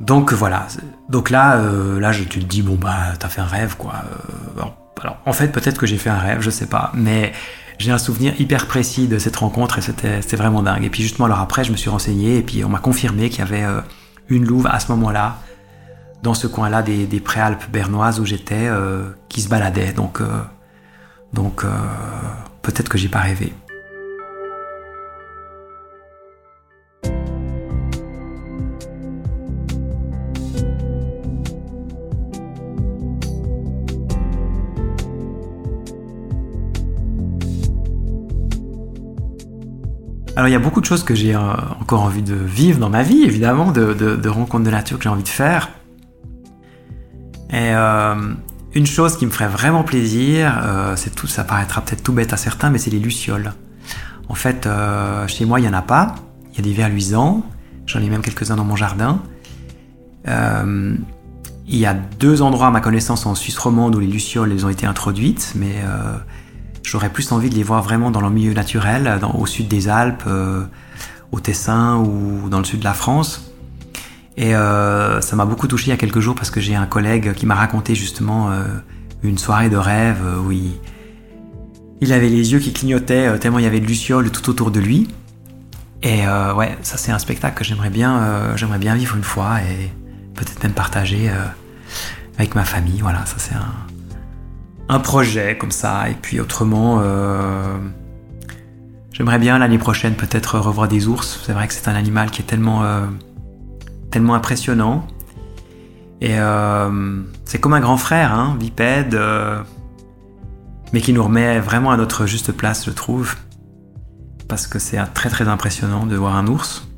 Donc 0.00 0.32
voilà. 0.32 0.66
Donc 1.10 1.28
là, 1.28 1.56
euh, 1.56 2.00
là, 2.00 2.12
je, 2.12 2.24
tu 2.24 2.40
te 2.40 2.46
dis 2.46 2.62
bon 2.62 2.76
bah 2.76 3.14
t'as 3.18 3.28
fait 3.28 3.42
un 3.42 3.46
rêve 3.46 3.76
quoi. 3.76 3.94
Euh, 4.58 4.62
en 5.26 5.32
fait 5.32 5.48
peut-être 5.48 5.78
que 5.78 5.86
j'ai 5.86 5.98
fait 5.98 6.10
un 6.10 6.18
rêve, 6.18 6.40
je 6.40 6.50
sais 6.50 6.66
pas, 6.66 6.92
mais 6.94 7.32
j'ai 7.78 7.92
un 7.92 7.98
souvenir 7.98 8.38
hyper 8.40 8.66
précis 8.66 9.06
de 9.06 9.18
cette 9.18 9.36
rencontre 9.36 9.78
et 9.78 9.82
c'était 9.82 10.36
vraiment 10.36 10.62
dingue. 10.62 10.84
Et 10.84 10.90
puis 10.90 11.02
justement 11.02 11.26
alors 11.26 11.40
après 11.40 11.64
je 11.64 11.72
me 11.72 11.76
suis 11.76 11.90
renseigné 11.90 12.38
et 12.38 12.42
puis 12.42 12.64
on 12.64 12.68
m'a 12.68 12.80
confirmé 12.80 13.30
qu'il 13.30 13.40
y 13.40 13.42
avait 13.42 13.64
euh, 13.64 13.80
une 14.28 14.44
louve 14.44 14.66
à 14.66 14.80
ce 14.80 14.90
moment-là 14.92 15.38
dans 16.22 16.34
ce 16.34 16.48
coin-là 16.48 16.82
des, 16.82 17.20
préalpes 17.20 17.70
bernoises 17.70 18.18
où 18.18 18.26
j'étais 18.26 18.68
qui 19.28 19.40
se 19.40 19.48
baladait. 19.48 19.92
Donc 19.92 20.20
donc 21.32 21.64
euh, 21.64 21.68
peut-être 22.62 22.88
que 22.88 22.98
j'ai 22.98 23.08
pas 23.08 23.20
rêvé. 23.20 23.52
Alors 40.38 40.46
il 40.46 40.52
y 40.52 40.54
a 40.54 40.60
beaucoup 40.60 40.80
de 40.80 40.86
choses 40.86 41.02
que 41.02 41.16
j'ai 41.16 41.34
euh, 41.34 41.40
encore 41.80 42.02
envie 42.02 42.22
de 42.22 42.36
vivre 42.36 42.78
dans 42.78 42.90
ma 42.90 43.02
vie, 43.02 43.24
évidemment, 43.24 43.72
de, 43.72 44.28
rencontres 44.28 44.62
de 44.62 44.70
nature 44.70 44.96
que 44.96 45.02
j'ai 45.02 45.08
envie 45.08 45.24
de 45.24 45.28
faire. 45.28 45.70
Et 47.50 47.74
euh, 47.74 48.14
une 48.72 48.86
chose 48.86 49.16
qui 49.16 49.26
me 49.26 49.32
ferait 49.32 49.48
vraiment 49.48 49.82
plaisir, 49.82 50.56
euh, 50.62 50.94
tout, 51.16 51.26
ça 51.26 51.42
paraîtra 51.42 51.80
peut-être 51.80 52.04
tout 52.04 52.12
bête 52.12 52.32
à 52.32 52.36
certains, 52.36 52.70
mais 52.70 52.78
c'est 52.78 52.90
les 52.90 53.00
lucioles. 53.00 53.52
En 54.28 54.34
fait, 54.34 54.68
chez 55.26 55.44
moi, 55.44 55.58
il 55.58 55.64
n'y 55.64 55.68
en 55.68 55.72
a 55.72 55.82
pas. 55.82 56.14
Il 56.52 56.58
y 56.58 56.60
a 56.60 56.62
des 56.62 56.72
vers 56.72 56.88
luisants. 56.88 57.42
J'en 57.86 57.98
ai 57.98 58.08
même 58.08 58.22
quelques-uns 58.22 58.54
dans 58.54 58.64
mon 58.64 58.76
jardin. 58.76 59.20
Il 60.24 60.98
y 61.66 61.86
a 61.86 61.94
deux 61.94 62.42
endroits, 62.42 62.68
à 62.68 62.70
ma 62.70 62.80
connaissance, 62.80 63.26
en 63.26 63.34
Suisse 63.34 63.58
romande 63.58 63.96
où 63.96 63.98
les 63.98 64.06
lucioles 64.06 64.52
ont 64.64 64.68
été 64.68 64.86
introduites, 64.86 65.54
mais 65.56 65.82
j'aurais 66.82 67.10
plus 67.10 67.32
envie 67.32 67.50
de 67.50 67.54
les 67.54 67.62
voir 67.62 67.82
vraiment 67.82 68.10
dans 68.10 68.20
leur 68.20 68.30
milieu 68.30 68.52
naturel, 68.54 69.20
au 69.34 69.46
sud 69.46 69.68
des 69.68 69.88
Alpes, 69.88 70.24
au 71.32 71.40
Tessin 71.40 71.96
ou 71.96 72.48
dans 72.48 72.58
le 72.58 72.64
sud 72.64 72.80
de 72.80 72.84
la 72.84 72.94
France. 72.94 73.52
Et 74.38 74.54
euh, 74.54 75.20
ça 75.20 75.34
m'a 75.34 75.44
beaucoup 75.44 75.66
touché 75.66 75.88
il 75.88 75.90
y 75.90 75.92
a 75.92 75.96
quelques 75.96 76.20
jours 76.20 76.36
parce 76.36 76.50
que 76.50 76.60
j'ai 76.60 76.76
un 76.76 76.86
collègue 76.86 77.32
qui 77.34 77.44
m'a 77.44 77.56
raconté 77.56 77.96
justement 77.96 78.52
euh, 78.52 78.62
une 79.24 79.36
soirée 79.36 79.68
de 79.68 79.76
rêve 79.76 80.22
où 80.46 80.52
il, 80.52 82.12
avait 82.12 82.28
les 82.28 82.52
yeux 82.52 82.60
qui 82.60 82.72
clignotaient 82.72 83.26
euh, 83.26 83.38
tellement 83.38 83.58
il 83.58 83.64
y 83.64 83.66
avait 83.66 83.80
de 83.80 83.86
lucioles 83.86 84.30
tout 84.30 84.48
autour 84.48 84.70
de 84.70 84.78
lui. 84.78 85.08
Et 86.04 86.20
ouais, 86.56 86.78
ça 86.82 86.96
c'est 86.96 87.10
un 87.10 87.18
spectacle 87.18 87.58
que 87.58 87.64
j'aimerais 87.64 87.90
bien, 87.90 88.54
bien 88.78 88.94
vivre 88.94 89.16
une 89.16 89.24
fois 89.24 89.60
et 89.62 89.90
peut-être 90.36 90.62
même 90.62 90.72
partager 90.72 91.28
avec 92.38 92.54
ma 92.54 92.64
famille. 92.64 93.00
Voilà, 93.00 93.26
ça 93.26 93.34
c'est 93.38 93.56
un, 93.56 93.87
un 94.88 94.98
projet 95.00 95.56
comme 95.58 95.70
ça. 95.70 96.08
Et 96.08 96.14
puis 96.14 96.40
autrement, 96.40 97.02
j'aimerais 99.12 99.38
bien 99.38 99.58
l'année 99.58 99.78
prochaine 99.78 100.14
peut-être 100.14 100.58
revoir 100.58 100.88
des 100.88 101.08
ours. 101.08 101.40
C'est 101.44 101.52
vrai 101.52 101.68
que 101.68 101.74
c'est 101.74 101.88
un 101.88 101.94
animal 101.94 102.30
qui 102.30 102.42
est 102.42 102.46
tellement 102.46 102.82
tellement 104.10 104.34
impressionnant. 104.34 105.06
Et 106.20 106.38
euh, 106.38 107.22
c'est 107.44 107.60
comme 107.60 107.74
un 107.74 107.80
grand 107.80 107.96
frère, 107.96 108.32
hein, 108.32 108.56
bipède, 108.58 109.14
euh, 109.14 109.62
mais 110.92 111.00
qui 111.00 111.12
nous 111.12 111.22
remet 111.22 111.60
vraiment 111.60 111.90
à 111.90 111.96
notre 111.96 112.26
juste 112.26 112.52
place, 112.52 112.86
je 112.86 112.90
trouve. 112.90 113.36
Parce 114.48 114.66
que 114.66 114.78
c'est 114.78 114.98
très 115.14 115.28
très 115.28 115.46
impressionnant 115.46 116.06
de 116.06 116.16
voir 116.16 116.34
un 116.34 116.46
ours. 116.46 116.88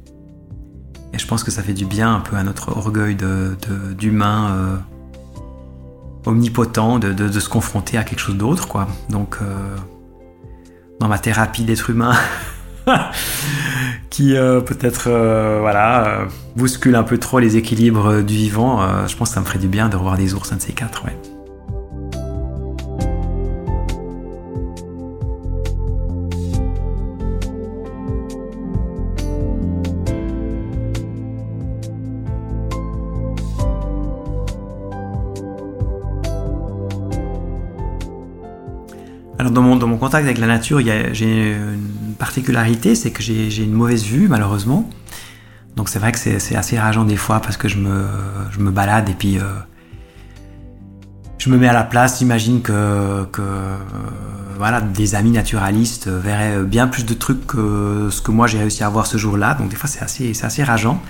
Et 1.13 1.19
je 1.19 1.27
pense 1.27 1.43
que 1.43 1.51
ça 1.51 1.63
fait 1.63 1.73
du 1.73 1.85
bien 1.85 2.15
un 2.15 2.21
peu 2.21 2.37
à 2.37 2.45
notre 2.45 2.77
orgueil 2.77 3.17
d'humain 3.99 4.51
euh, 4.53 4.77
omnipotent 6.27 6.99
de, 6.99 7.41
se 7.41 7.49
confronter 7.49 7.97
à 7.99 8.05
quelque 8.05 8.21
chose 8.21 8.37
d'autre, 8.37 8.69
quoi. 8.69 8.87
Donc, 9.09 9.39
dans 11.01 11.09
ma 11.09 11.19
thérapie 11.19 11.65
d'être 11.65 11.91
humain, 11.91 12.15
qui 14.11 14.37
euh, 14.37 14.61
peut-être 14.61 15.09
euh, 15.09 15.59
voilà 15.61 16.07
euh, 16.07 16.27
bouscule 16.57 16.95
un 16.95 17.03
peu 17.03 17.19
trop 17.19 17.39
les 17.39 17.57
équilibres 17.57 18.23
du 18.23 18.35
vivant. 18.35 19.07
je 19.07 19.17
pense 19.17 19.31
que 19.31 19.35
ça 19.35 19.41
me 19.41 19.47
ferait 19.47 19.59
du 19.59 19.69
bien 19.69 19.89
de 19.89 19.97
revoir 19.97 20.17
des 20.17 20.35
ours, 20.35 20.53
de 20.53 20.61
ces 20.61 20.73
quatre, 20.73 21.05
ouais. 21.05 21.17
Dans 39.51 39.63
mon, 39.63 39.77
mon 39.87 39.97
contact 39.97 40.25
avec 40.25 40.39
la 40.39 40.47
nature, 40.47 40.81
j'ai 41.13 41.53
une 41.53 42.15
particularité, 42.19 42.95
c'est 42.95 43.11
que 43.11 43.23
j'ai 43.23 43.63
une 43.63 43.73
mauvaise 43.73 44.05
vue 44.05 44.29
malheureusement. 44.29 44.89
Donc 45.77 45.89
c'est 45.89 45.99
vrai 45.99 46.13
que 46.13 46.19
c'est 46.19 46.57
assez 46.57 46.79
rageant 46.79 47.05
des 47.05 47.17
fois 47.17 47.41
parce 47.41 47.57
que 47.57 47.69
je 47.69 47.79
me, 47.79 48.71
balade 48.71 49.09
et 49.09 49.15
puis 49.15 49.39
euh, 49.39 49.43
je 51.39 51.49
me 51.49 51.57
mets 51.57 51.69
à 51.69 51.73
la 51.73 51.85
place, 51.85 52.19
j'imagine 52.19 52.61
que, 52.61 53.25
que 53.33 53.43
voilà, 54.59 54.83
des 54.83 55.15
amis 55.15 55.31
naturalistes 55.31 56.09
verraient 56.09 56.63
bien 56.63 56.87
plus 56.87 57.07
de 57.07 57.15
trucs 57.15 57.47
que 57.47 58.09
ce 58.11 58.21
que 58.21 58.31
moi 58.31 58.47
j'ai 58.47 58.59
réussi 58.59 58.85
à 58.85 58.91
voir 58.91 59.07
ce 59.07 59.17
jour-là. 59.17 59.55
Donc 59.55 59.71
des 59.71 59.77
fois 59.77 59.89
c'est 59.89 60.03
assez, 60.03 60.33
assez 60.45 60.63
rageant. 60.63 61.01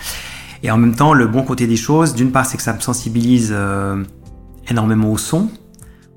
Et 0.63 0.71
en 0.71 0.77
même 0.77 0.95
temps, 0.95 1.15
le 1.15 1.27
bon 1.27 1.43
côté 1.43 1.67
des 1.67 1.77
choses, 1.77 2.15
d'une 2.15 2.31
part 2.31 2.47
c'est 2.47 2.57
que 2.57 2.63
ça 2.63 2.75
me 2.75 2.81
sensibilise 2.81 3.51
euh, 3.53 4.05
énormément 4.69 5.11
au 5.11 5.19
son. 5.19 5.51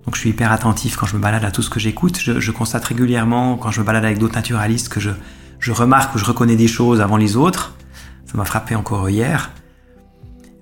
Donc 0.06 0.16
je 0.16 0.20
suis 0.20 0.32
hyper 0.32 0.52
attentif 0.52 0.98
quand 0.98 1.06
je 1.06 1.16
me 1.16 1.22
balade 1.22 1.46
à 1.46 1.52
tout 1.52 1.62
ce 1.62 1.70
que 1.70 1.80
j'écoute. 1.80 2.20
Je, 2.20 2.52
constate 2.52 2.84
régulièrement 2.86 3.56
quand 3.56 3.72
je 3.72 3.80
me 3.80 3.86
balade 3.86 4.04
avec 4.04 4.18
d'autres 4.18 4.36
naturalistes 4.36 4.90
que 4.90 5.00
je, 5.00 5.12
je 5.60 5.72
remarque 5.72 6.14
ou 6.16 6.18
je 6.18 6.26
reconnais 6.26 6.56
des 6.56 6.68
choses 6.68 7.00
avant 7.02 7.18
les 7.18 7.38
autres. 7.38 7.76
Ça 8.26 8.38
m'a 8.38 8.46
frappé 8.46 8.76
encore 8.76 9.10
hier. 9.10 9.52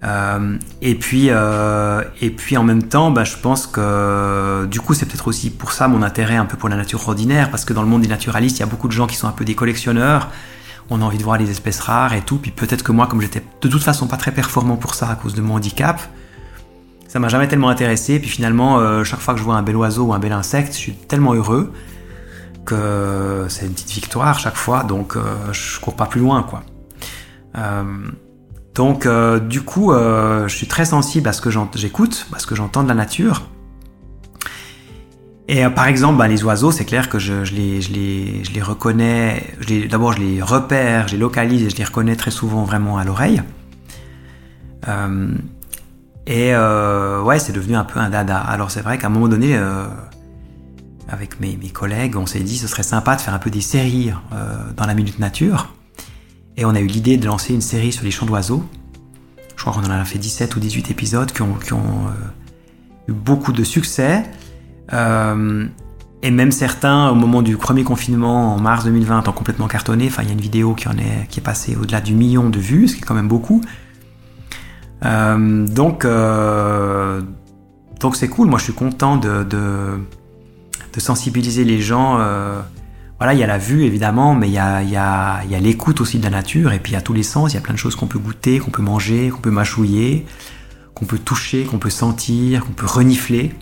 Euh, 0.03 0.57
et 0.81 0.95
puis, 0.95 1.27
euh, 1.29 2.03
et 2.21 2.31
puis 2.31 2.57
en 2.57 2.63
même 2.63 2.83
temps, 2.83 3.11
bah, 3.11 3.23
je 3.23 3.37
pense 3.37 3.67
que 3.67 4.65
du 4.65 4.79
coup, 4.79 4.93
c'est 4.93 5.05
peut-être 5.05 5.27
aussi 5.27 5.49
pour 5.49 5.71
ça 5.71 5.87
mon 5.87 6.01
intérêt 6.01 6.35
un 6.35 6.45
peu 6.45 6.57
pour 6.57 6.69
la 6.69 6.75
nature 6.75 7.07
ordinaire, 7.07 7.51
parce 7.51 7.65
que 7.65 7.73
dans 7.73 7.83
le 7.83 7.87
monde 7.87 8.01
des 8.01 8.07
naturalistes, 8.07 8.57
il 8.57 8.61
y 8.61 8.63
a 8.63 8.67
beaucoup 8.67 8.87
de 8.87 8.93
gens 8.93 9.07
qui 9.07 9.15
sont 9.15 9.27
un 9.27 9.31
peu 9.31 9.45
des 9.45 9.55
collectionneurs. 9.55 10.29
On 10.89 11.01
a 11.01 11.05
envie 11.05 11.19
de 11.19 11.23
voir 11.23 11.37
les 11.37 11.49
espèces 11.49 11.79
rares 11.79 12.13
et 12.13 12.21
tout. 12.21 12.37
Puis 12.37 12.51
peut-être 12.51 12.83
que 12.83 12.91
moi, 12.91 13.07
comme 13.07 13.21
j'étais 13.21 13.43
de 13.61 13.67
toute 13.67 13.83
façon 13.83 14.07
pas 14.07 14.17
très 14.17 14.31
performant 14.31 14.75
pour 14.75 14.95
ça 14.95 15.09
à 15.09 15.15
cause 15.15 15.35
de 15.35 15.41
mon 15.41 15.55
handicap, 15.55 16.01
ça 17.11 17.19
m'a 17.19 17.27
jamais 17.27 17.47
tellement 17.47 17.69
intéressé. 17.69 18.19
Puis 18.19 18.29
finalement, 18.29 18.79
euh, 18.79 19.03
chaque 19.03 19.19
fois 19.19 19.33
que 19.33 19.39
je 19.39 19.43
vois 19.43 19.55
un 19.55 19.63
bel 19.63 19.75
oiseau 19.75 20.05
ou 20.05 20.13
un 20.13 20.19
bel 20.19 20.31
insecte, 20.31 20.73
je 20.73 20.77
suis 20.77 20.93
tellement 20.93 21.33
heureux 21.33 21.73
que 22.65 23.45
c'est 23.49 23.65
une 23.65 23.73
petite 23.73 23.91
victoire 23.91 24.37
chaque 24.39 24.55
fois. 24.55 24.83
Donc 24.83 25.17
je 25.51 25.79
cours 25.79 25.95
pas 25.95 26.05
plus 26.05 26.21
loin, 26.21 26.43
quoi. 26.43 26.63
Donc 28.75 29.05
euh, 29.05 29.39
du 29.39 29.61
coup, 29.61 29.91
euh, 29.91 30.47
je 30.47 30.55
suis 30.55 30.67
très 30.67 30.85
sensible 30.85 31.27
à 31.27 31.33
ce 31.33 31.41
que 31.41 31.49
j'écoute, 31.75 32.27
à 32.33 32.39
ce 32.39 32.47
que 32.47 32.55
j'entends 32.55 32.83
de 32.83 32.87
la 32.87 32.93
nature. 32.93 33.43
Et 35.47 35.65
euh, 35.65 35.69
par 35.69 35.87
exemple, 35.87 36.17
bah, 36.17 36.27
les 36.27 36.43
oiseaux, 36.43 36.71
c'est 36.71 36.85
clair 36.85 37.09
que 37.09 37.19
je 37.19 37.43
les, 37.53 38.61
reconnais, 38.61 39.53
d'abord 39.89 40.13
je 40.13 40.19
les 40.19 40.41
repère, 40.41 41.09
je 41.09 41.13
les 41.13 41.19
localise 41.19 41.63
et 41.63 41.69
je 41.69 41.75
les 41.75 41.83
reconnais 41.83 42.15
très 42.15 42.31
souvent 42.31 42.63
vraiment 42.63 42.97
à 42.97 43.03
l'oreille. 43.03 43.41
Et 46.27 46.55
ouais, 46.55 47.39
c'est 47.39 47.53
devenu 47.53 47.75
un 47.75 47.83
peu 47.83 47.99
un 47.99 48.09
dada. 48.09 48.39
Alors 48.39 48.71
c'est 48.71 48.81
vrai 48.81 48.97
qu'à 48.97 49.07
un 49.07 49.09
moment 49.09 49.27
donné, 49.27 49.57
avec 51.09 51.39
mes, 51.39 51.57
collègues, 51.69 52.15
on 52.15 52.25
s'est 52.25 52.39
dit 52.39 52.57
ce 52.57 52.67
serait 52.67 52.83
sympa 52.83 53.15
de 53.15 53.21
faire 53.21 53.33
un 53.33 53.39
peu 53.39 53.49
des 53.49 53.61
séries 53.61 54.11
dans 54.77 54.85
la 54.85 54.93
Minute 54.93 55.19
Nature. 55.19 55.73
Et 56.57 56.65
on 56.65 56.75
a 56.75 56.79
eu 56.79 56.87
l'idée 56.87 57.17
de 57.17 57.25
lancer 57.25 57.53
une 57.53 57.61
série 57.61 57.91
sur 57.91 58.03
les 58.03 58.11
chants 58.11 58.25
d'oiseaux. 58.25 58.63
Je 59.55 59.63
crois 59.63 59.73
qu'on 59.73 59.87
en 59.87 59.91
a 59.91 60.05
fait 60.05 60.17
17 60.17 60.55
ou 60.55 60.59
18 60.59 60.91
épisodes 60.91 61.31
qui 61.31 61.41
ont, 61.41 61.55
euh, 61.75 63.07
eu 63.07 63.13
beaucoup 63.13 63.51
de 63.51 63.63
succès. 63.63 64.23
Euh, 64.93 65.67
et 66.23 66.31
même 66.31 66.51
certains, 66.51 67.09
au 67.09 67.15
moment 67.15 67.41
du 67.41 67.57
premier 67.57 67.83
confinement 67.83 68.55
en 68.55 68.59
mars 68.59 68.85
2020, 68.85 69.27
ont 69.27 69.31
complètement 69.31 69.67
cartonné. 69.67 70.07
Enfin, 70.07 70.23
il 70.23 70.27
y 70.27 70.31
a 70.31 70.33
une 70.33 70.41
vidéo 70.41 70.73
qui, 70.73 70.87
en 70.87 70.97
est, 70.97 71.27
qui 71.29 71.39
est 71.39 71.43
passée 71.43 71.75
au-delà 71.75 72.01
du 72.01 72.13
million 72.13 72.49
de 72.49 72.59
vues, 72.59 72.87
ce 72.87 72.95
qui 72.95 73.01
est 73.01 73.05
quand 73.05 73.13
même 73.13 73.27
beaucoup. 73.27 73.61
Euh, 75.03 75.67
donc, 75.67 76.05
donc 77.99 78.15
c'est 78.15 78.27
cool. 78.27 78.47
Moi, 78.47 78.59
je 78.59 78.65
suis 78.65 78.73
content 78.73 79.17
de, 79.17 79.99
sensibiliser 80.97 81.63
les 81.63 81.81
gens 81.81 82.19
voilà, 83.21 83.35
il 83.35 83.39
y 83.39 83.43
a 83.43 83.47
la 83.47 83.59
vue 83.59 83.83
évidemment, 83.83 84.33
mais 84.33 84.47
il 84.47 84.53
y 84.53 84.57
a, 84.57 84.81
y 84.81 84.95
a, 84.95 85.43
y 85.45 85.53
a 85.53 85.59
l'écoute 85.59 86.01
aussi 86.01 86.17
de 86.17 86.23
la 86.23 86.31
nature, 86.31 86.73
et 86.73 86.79
puis 86.79 86.93
il 86.93 86.95
y 86.95 86.97
a 86.97 87.03
tous 87.03 87.13
les 87.13 87.21
sens, 87.21 87.51
il 87.51 87.53
y 87.53 87.57
a 87.59 87.61
plein 87.61 87.75
de 87.75 87.77
choses 87.77 87.95
qu'on 87.95 88.07
peut 88.07 88.17
goûter, 88.17 88.57
qu'on 88.57 88.71
peut 88.71 88.81
manger, 88.81 89.29
qu'on 89.29 89.41
peut 89.41 89.51
mâchouiller, 89.51 90.25
qu'on 90.95 91.05
peut 91.05 91.19
toucher, 91.19 91.65
qu'on 91.65 91.77
peut 91.77 91.91
sentir, 91.91 92.65
qu'on 92.65 92.71
peut 92.71 92.87
renifler. 92.87 93.53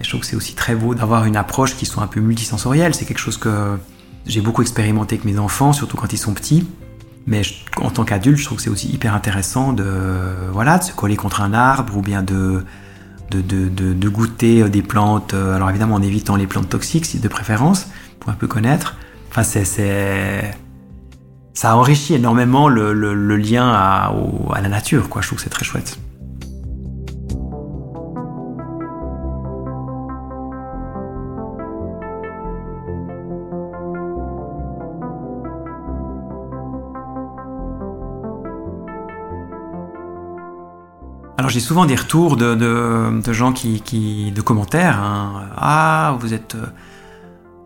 Et 0.00 0.02
je 0.02 0.08
trouve 0.08 0.22
que 0.22 0.26
c'est 0.26 0.34
aussi 0.34 0.56
très 0.56 0.74
beau 0.74 0.96
d'avoir 0.96 1.24
une 1.24 1.36
approche 1.36 1.76
qui 1.76 1.86
soit 1.86 2.02
un 2.02 2.08
peu 2.08 2.18
multisensorielle. 2.18 2.92
C'est 2.92 3.04
quelque 3.04 3.20
chose 3.20 3.36
que 3.36 3.78
j'ai 4.26 4.40
beaucoup 4.40 4.62
expérimenté 4.62 5.14
avec 5.14 5.24
mes 5.24 5.38
enfants, 5.38 5.72
surtout 5.72 5.96
quand 5.96 6.12
ils 6.12 6.18
sont 6.18 6.34
petits. 6.34 6.66
Mais 7.26 7.42
en 7.76 7.90
tant 7.90 8.04
qu'adulte, 8.04 8.38
je 8.38 8.44
trouve 8.44 8.58
que 8.58 8.64
c'est 8.64 8.70
aussi 8.70 8.88
hyper 8.88 9.14
intéressant 9.14 9.72
de, 9.72 9.84
voilà, 10.52 10.78
de 10.78 10.84
se 10.84 10.92
coller 10.92 11.16
contre 11.16 11.42
un 11.42 11.52
arbre 11.52 11.96
ou 11.96 12.02
bien 12.02 12.22
de, 12.22 12.64
de, 13.30 13.40
de, 13.40 13.68
de 13.68 14.08
goûter 14.08 14.68
des 14.68 14.82
plantes, 14.82 15.34
alors 15.34 15.70
évidemment 15.70 15.96
en 15.96 16.02
évitant 16.02 16.36
les 16.36 16.46
plantes 16.46 16.68
toxiques 16.68 17.20
de 17.20 17.28
préférence, 17.28 17.88
pour 18.18 18.30
un 18.30 18.34
peu 18.34 18.46
connaître. 18.46 18.96
Enfin, 19.30 19.42
c'est, 19.44 20.56
ça 21.54 21.76
enrichit 21.76 22.14
énormément 22.14 22.68
le, 22.68 22.92
le, 22.92 23.36
lien 23.36 23.68
à, 23.68 24.12
à, 24.52 24.60
la 24.60 24.68
nature, 24.68 25.08
quoi. 25.08 25.22
Je 25.22 25.28
trouve 25.28 25.38
que 25.38 25.44
c'est 25.44 25.50
très 25.50 25.64
chouette. 25.64 25.98
J'ai 41.50 41.60
souvent 41.60 41.86
des 41.86 41.96
retours 41.96 42.36
de, 42.36 43.32
gens 43.32 43.52
qui, 43.52 44.32
de 44.34 44.40
commentaires. 44.40 44.98
Hein. 44.98 45.48
Ah, 45.56 46.16
vous 46.20 46.34
êtes 46.34 46.56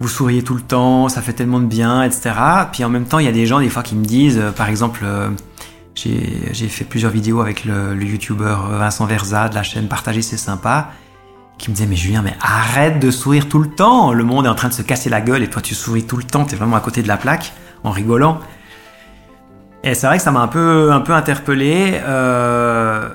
vous 0.00 0.08
souriez 0.08 0.42
tout 0.42 0.54
le 0.54 0.60
temps, 0.60 1.08
ça 1.08 1.22
fait 1.22 1.32
tellement 1.32 1.60
de 1.60 1.66
bien, 1.66 2.02
etc. 2.02 2.32
Puis 2.72 2.84
en 2.84 2.90
même 2.90 3.04
temps, 3.06 3.20
il 3.20 3.26
y 3.26 3.28
a 3.28 3.32
des 3.32 3.46
gens 3.46 3.60
des 3.60 3.68
fois 3.68 3.82
qui 3.82 3.94
me 3.94 4.04
disent, 4.04 4.38
euh, 4.38 4.50
par 4.50 4.68
exemple, 4.68 5.00
euh, 5.04 5.30
j'ai 5.94 6.68
fait 6.68 6.84
plusieurs 6.84 7.12
vidéos 7.12 7.40
avec 7.40 7.64
le, 7.64 7.94
youtubeur 8.02 8.68
Vincent 8.68 9.06
Verza 9.06 9.48
de 9.48 9.54
la 9.54 9.62
chaîne 9.62 9.86
Partager 9.86 10.22
c'est 10.22 10.36
sympa, 10.36 10.90
qui 11.56 11.70
me 11.70 11.76
disait 11.76 11.88
mais 11.88 11.96
Julien, 11.96 12.22
mais 12.22 12.34
arrête 12.40 12.98
de 12.98 13.10
sourire 13.10 13.48
tout 13.48 13.60
le 13.60 13.70
temps, 13.70 14.12
le 14.12 14.24
monde 14.24 14.46
est 14.46 14.48
en 14.48 14.56
train 14.56 14.68
de 14.68 14.74
se 14.74 14.82
casser 14.82 15.08
la 15.08 15.20
gueule 15.20 15.42
et 15.42 15.48
toi 15.48 15.62
tu 15.62 15.74
souris 15.74 16.04
tout 16.04 16.16
le 16.16 16.24
temps, 16.24 16.44
t'es 16.44 16.56
vraiment 16.56 16.76
à 16.76 16.80
côté 16.80 17.02
de 17.02 17.08
la 17.08 17.16
plaque 17.16 17.52
en 17.84 17.92
rigolant. 17.92 18.40
Et 19.84 19.94
c'est 19.94 20.06
vrai 20.06 20.16
que 20.16 20.22
ça 20.22 20.32
m'a 20.32 20.40
un 20.40 20.48
peu, 20.48 20.92
un 20.92 21.00
peu 21.00 21.12
interpellé. 21.12 22.00
Euh, 22.02 23.10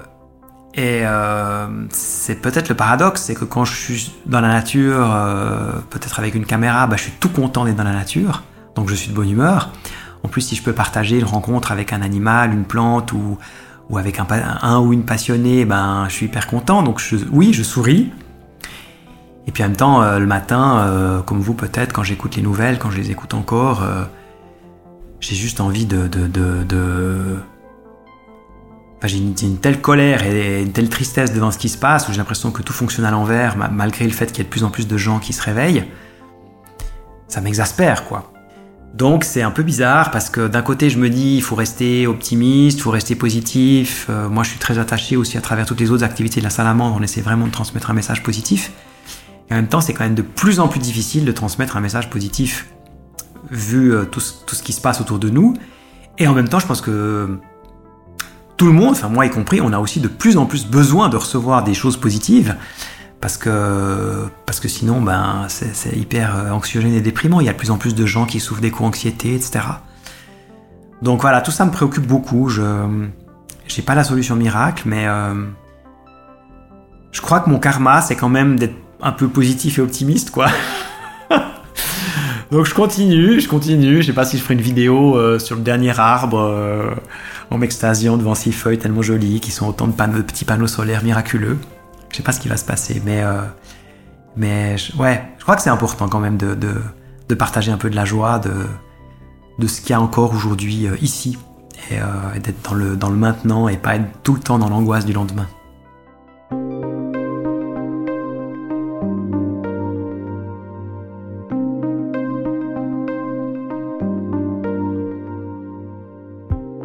et 0.76 1.02
euh, 1.04 1.68
c'est 1.90 2.36
peut-être 2.36 2.70
le 2.70 2.76
paradoxe, 2.76 3.24
c'est 3.24 3.34
que 3.34 3.46
quand 3.46 3.66
je 3.66 3.74
suis 3.74 4.14
dans 4.26 4.40
la 4.40 4.50
nature, 4.50 5.10
euh, 5.12 5.72
peut-être 5.90 6.20
avec 6.20 6.36
une 6.36 6.46
caméra, 6.46 6.86
bah, 6.86 6.96
je 6.96 7.04
suis 7.04 7.12
tout 7.20 7.30
content 7.30 7.66
d'être 7.66 7.76
dans 7.76 7.84
la 7.84 7.94
nature, 7.94 8.44
donc 8.76 8.88
je 8.88 8.96
suis 8.96 9.10
de 9.10 9.16
bonne 9.16 9.30
humeur. 9.30 9.72
En 10.24 10.28
plus, 10.28 10.42
si 10.42 10.56
je 10.56 10.62
peux 10.62 10.74
partager 10.74 11.18
une 11.18 11.26
rencontre 11.26 11.72
avec 11.72 11.92
un 11.92 12.02
animal, 12.02 12.54
une 12.54 12.66
plante 12.66 13.14
ou, 13.14 13.38
ou 13.90 13.98
avec 13.98 14.20
un, 14.20 14.28
un, 14.62 14.80
ou 14.80 14.94
une 14.94 15.06
passionnée, 15.06 15.66
ben, 15.66 16.06
je 16.08 16.14
suis 16.14 16.26
hyper 16.28 16.46
content. 16.46 16.84
Donc 16.84 17.00
je, 17.00 17.16
oui, 17.32 17.52
je 17.52 17.64
souris. 17.64 18.12
Et 19.48 19.52
puis 19.52 19.64
en 19.64 19.68
même 19.68 19.78
temps, 19.78 20.04
euh, 20.04 20.20
le 20.20 20.28
matin, 20.28 21.24
comme 21.26 21.40
vous 21.40 21.56
peut-être, 21.56 21.94
quand 21.94 22.04
j'écoute 22.04 22.36
les 22.36 22.44
nouvelles, 22.44 22.78
quand 22.78 22.92
je 22.92 22.98
les 22.98 23.10
écoute 23.10 23.34
encore, 23.34 23.82
j'ai 25.20 25.36
juste 25.36 25.62
envie 25.62 25.86
de, 25.86 26.08
de, 26.08 26.28
de, 26.28 26.64
de 26.64 27.38
j'ai 29.08 29.18
une, 29.18 29.58
telle 29.58 29.80
colère 29.80 30.24
et 30.24 30.62
une 30.62 30.72
telle 30.72 30.90
tristesse 30.90 31.34
devant 31.34 31.52
ce 31.52 31.58
qui 31.58 31.70
se 31.70 31.78
passe, 31.78 32.10
où 32.10 32.12
j'ai 32.12 32.18
l'impression 32.18 32.52
que 32.52 32.62
tout 32.62 32.74
fonctionne 32.74 33.06
à 33.06 33.12
l'envers, 33.12 33.56
malgré 33.72 34.06
le 34.06 34.12
fait 34.12 34.28
qu'il 34.28 34.40
y 34.40 34.42
ait 34.42 34.44
de 34.44 34.50
plus 34.50 34.64
en 34.64 34.70
plus 34.70 34.88
de 34.88 34.98
gens 34.98 35.20
qui 35.20 35.32
se 35.32 35.42
réveillent. 35.42 35.86
Ça 37.28 37.40
m'exaspère, 37.42 38.06
quoi. 38.06 38.34
Donc 38.94 39.24
c'est 39.24 39.44
un 39.44 39.52
peu 39.52 39.62
bizarre 39.62 40.10
parce 40.10 40.32
que 40.32 40.48
d'un 40.48 40.64
côté 40.64 40.90
je 40.90 40.98
me 40.98 41.10
dis 41.10 41.36
il 41.36 41.44
faut 41.44 41.56
rester 41.56 42.08
optimiste, 42.08 42.80
il 42.80 42.82
faut 42.82 42.90
rester 42.90 43.16
positif. 43.16 44.08
Euh, 44.10 44.30
moi 44.30 44.44
je 44.44 44.50
suis 44.50 44.60
très 44.60 44.80
attaché 44.80 45.16
aussi 45.16 45.38
à 45.38 45.42
travers 45.42 45.68
toutes 45.68 45.80
les 45.80 45.92
autres 45.92 46.04
activités 46.04 46.40
de 46.40 46.46
la 46.46 46.50
salamandre, 46.50 46.96
on 47.00 47.04
essaie 47.04 47.22
vraiment 47.22 47.46
de 47.46 47.52
transmettre 47.52 47.92
un 47.92 47.94
message 47.94 48.24
positif. 48.24 48.72
Et 49.50 49.54
en 49.54 49.58
même 49.58 49.68
temps 49.68 49.82
c'est 49.82 49.94
quand 49.94 50.06
même 50.06 50.16
de 50.16 50.24
plus 50.24 50.60
en 50.60 50.68
plus 50.68 50.80
difficile 50.80 51.24
de 51.24 51.32
transmettre 51.32 51.78
un 51.78 51.82
message 51.82 52.10
positif 52.10 52.68
vu 53.52 53.94
euh, 53.94 54.06
tout, 54.06 54.22
tout, 54.48 54.56
ce 54.56 54.64
qui 54.64 54.74
se 54.74 54.82
passe 54.82 55.02
autour 55.02 55.20
de 55.20 55.30
nous. 55.30 55.54
Et 56.18 56.28
en 56.28 56.34
même 56.34 56.50
temps 56.50 56.60
je 56.60 56.66
pense 56.66 56.82
que 56.82 57.40
tout 58.60 58.68
le 58.68 58.74
monde, 58.74 58.92
enfin 58.92 59.08
moi 59.08 59.26
y 59.26 59.30
compris, 59.30 59.62
on 59.62 59.72
a 59.72 59.80
aussi 59.80 60.02
de 60.02 60.10
plus 60.10 60.36
en 60.36 60.46
plus 60.46 60.68
besoin 60.68 61.08
de 61.08 61.16
recevoir 61.16 61.64
des 61.64 61.74
choses 61.74 61.96
positives 61.96 62.58
parce 63.22 63.38
que 63.38 64.26
parce 64.46 64.60
que 64.60 64.68
sinon 64.68 65.02
ben 65.02 65.46
c'est 65.48 65.96
hyper 65.96 66.36
euh, 66.36 66.52
anxiogène 66.52 66.94
et 66.94 67.00
déprimant. 67.00 67.40
Il 67.40 67.46
y 67.46 67.50
a 67.50 67.54
de 67.54 67.58
plus 67.58 67.72
en 67.72 67.78
plus 67.78 67.96
de 67.96 68.06
gens 68.06 68.26
qui 68.26 68.42
souffrent 68.42 68.62
d'éco-anxiété, 68.62 69.34
etc. 69.34 69.62
Donc 71.02 71.22
voilà, 71.22 71.40
tout 71.40 71.52
ça 71.52 71.64
me 71.66 71.72
préoccupe 71.72 72.06
beaucoup. 72.06 72.50
Je 72.50 73.08
j'ai 73.66 73.82
pas 73.82 73.96
la 73.96 74.04
solution 74.04 74.36
miracle, 74.36 74.84
mais 74.86 75.08
euh, 75.08 75.34
je 77.14 77.22
crois 77.22 77.40
que 77.40 77.50
mon 77.50 77.60
karma 77.60 78.02
c'est 78.02 78.18
quand 78.18 78.30
même 78.30 78.60
d'être 78.60 78.76
un 79.02 79.14
peu 79.14 79.30
positif 79.30 79.80
et 79.80 79.82
optimiste, 79.82 80.32
quoi. 80.32 80.48
Donc 82.52 82.66
je 82.66 82.74
continue, 82.74 83.40
je 83.40 83.48
continue. 83.48 84.02
Je 84.02 84.08
sais 84.08 84.14
pas 84.14 84.26
si 84.26 84.38
je 84.38 84.44
ferai 84.44 84.56
une 84.56 84.62
vidéo 84.62 85.16
euh, 85.16 85.40
sur 85.40 85.56
le 85.56 85.62
dernier 85.62 85.98
arbre 85.98 86.98
en 87.52 87.58
m'extasiant 87.58 88.18
devant 88.18 88.36
ces 88.36 88.52
feuilles 88.52 88.78
tellement 88.78 89.02
jolies 89.02 89.40
qui 89.40 89.52
sont 89.52 89.68
autant 89.68 89.88
de, 89.88 90.22
petits 90.22 90.46
panneaux 90.46 90.68
solaires 90.68 91.04
miraculeux. 91.04 91.58
Je 92.12 92.18
sais 92.18 92.24
pas 92.24 92.32
ce 92.32 92.40
qui 92.40 92.48
va 92.48 92.58
se 92.58 92.66
passer, 92.66 93.02
mais, 93.06 93.24
euh, 93.24 93.42
Mais 94.36 94.76
ouais, 94.98 95.24
je 95.38 95.44
crois 95.44 95.56
que 95.56 95.62
c'est 95.62 95.70
important 95.70 96.08
quand 96.08 96.20
même 96.20 96.38
de, 96.38 96.56
de, 96.56 97.36
partager 97.36 97.72
un 97.72 97.78
peu 97.78 97.90
de 97.90 97.96
la 97.96 98.06
joie, 98.06 98.40
de, 98.40 98.52
de 99.60 99.68
ce 99.68 99.82
qu'il 99.82 99.92
y 99.92 99.94
a 99.94 100.02
encore 100.02 100.34
aujourd'hui 100.34 100.88
euh, 100.88 100.98
ici, 101.02 101.38
et, 101.92 102.00
euh, 102.00 102.34
et 102.36 102.40
d'être 102.40 102.62
dans 102.70 102.76
le, 102.76 102.96
dans 102.96 103.10
le 103.10 103.16
maintenant 103.16 103.68
et 103.68 103.78
pas 103.78 103.96
être 103.96 104.08
tout 104.24 104.34
le 104.34 104.40
temps 104.40 104.60
dans 104.60 104.70
l'angoisse 104.70 105.06
du 105.06 105.14
lendemain. 105.14 105.48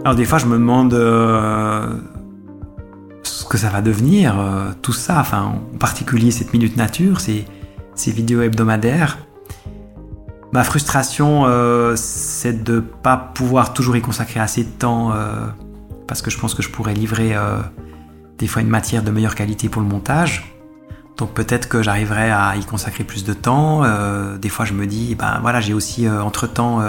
Alors 0.04 0.14
des 0.14 0.26
fois, 0.26 0.36
je 0.36 0.44
me 0.44 0.58
demande 0.58 0.92
euh, 0.92 1.86
ce 3.22 3.46
que 3.46 3.56
ça 3.56 3.70
va 3.70 3.80
devenir, 3.80 4.38
euh, 4.38 4.70
tout 4.82 4.92
ça, 4.92 5.18
enfin, 5.18 5.54
en 5.74 5.78
particulier 5.78 6.30
cette 6.30 6.52
minute 6.52 6.76
nature, 6.76 7.20
ces, 7.20 7.46
ces 7.94 8.10
vidéos 8.10 8.42
hebdomadaires. 8.42 9.16
Ma 10.52 10.62
frustration, 10.62 11.44
euh, 11.46 11.94
c'est 11.96 12.62
de 12.62 12.74
ne 12.74 12.80
pas 12.80 13.16
pouvoir 13.16 13.72
toujours 13.72 13.96
y 13.96 14.02
consacrer 14.02 14.40
assez 14.40 14.64
de 14.64 14.68
temps, 14.68 15.14
parce 16.06 16.20
que 16.20 16.30
je 16.30 16.38
pense 16.38 16.54
que 16.54 16.62
je 16.62 16.68
pourrais 16.68 16.92
livrer 16.92 17.34
des 18.38 18.46
fois 18.46 18.60
une 18.60 18.68
matière 18.68 19.02
de 19.02 19.10
meilleure 19.10 19.34
qualité 19.34 19.70
pour 19.70 19.80
le 19.80 19.88
montage. 19.88 20.54
Donc 21.16 21.32
peut-être 21.32 21.66
que 21.66 21.82
j'arriverai 21.82 22.30
à 22.30 22.56
y 22.56 22.64
consacrer 22.64 23.04
plus 23.04 23.24
de 23.24 23.32
temps. 23.32 23.82
des 24.36 24.48
fois, 24.50 24.64
je 24.64 24.74
me 24.74 24.86
dis, 24.86 25.14
ben 25.14 25.38
voilà, 25.40 25.60
j'ai 25.60 25.72
aussi 25.72 26.08
entre-temps 26.08 26.82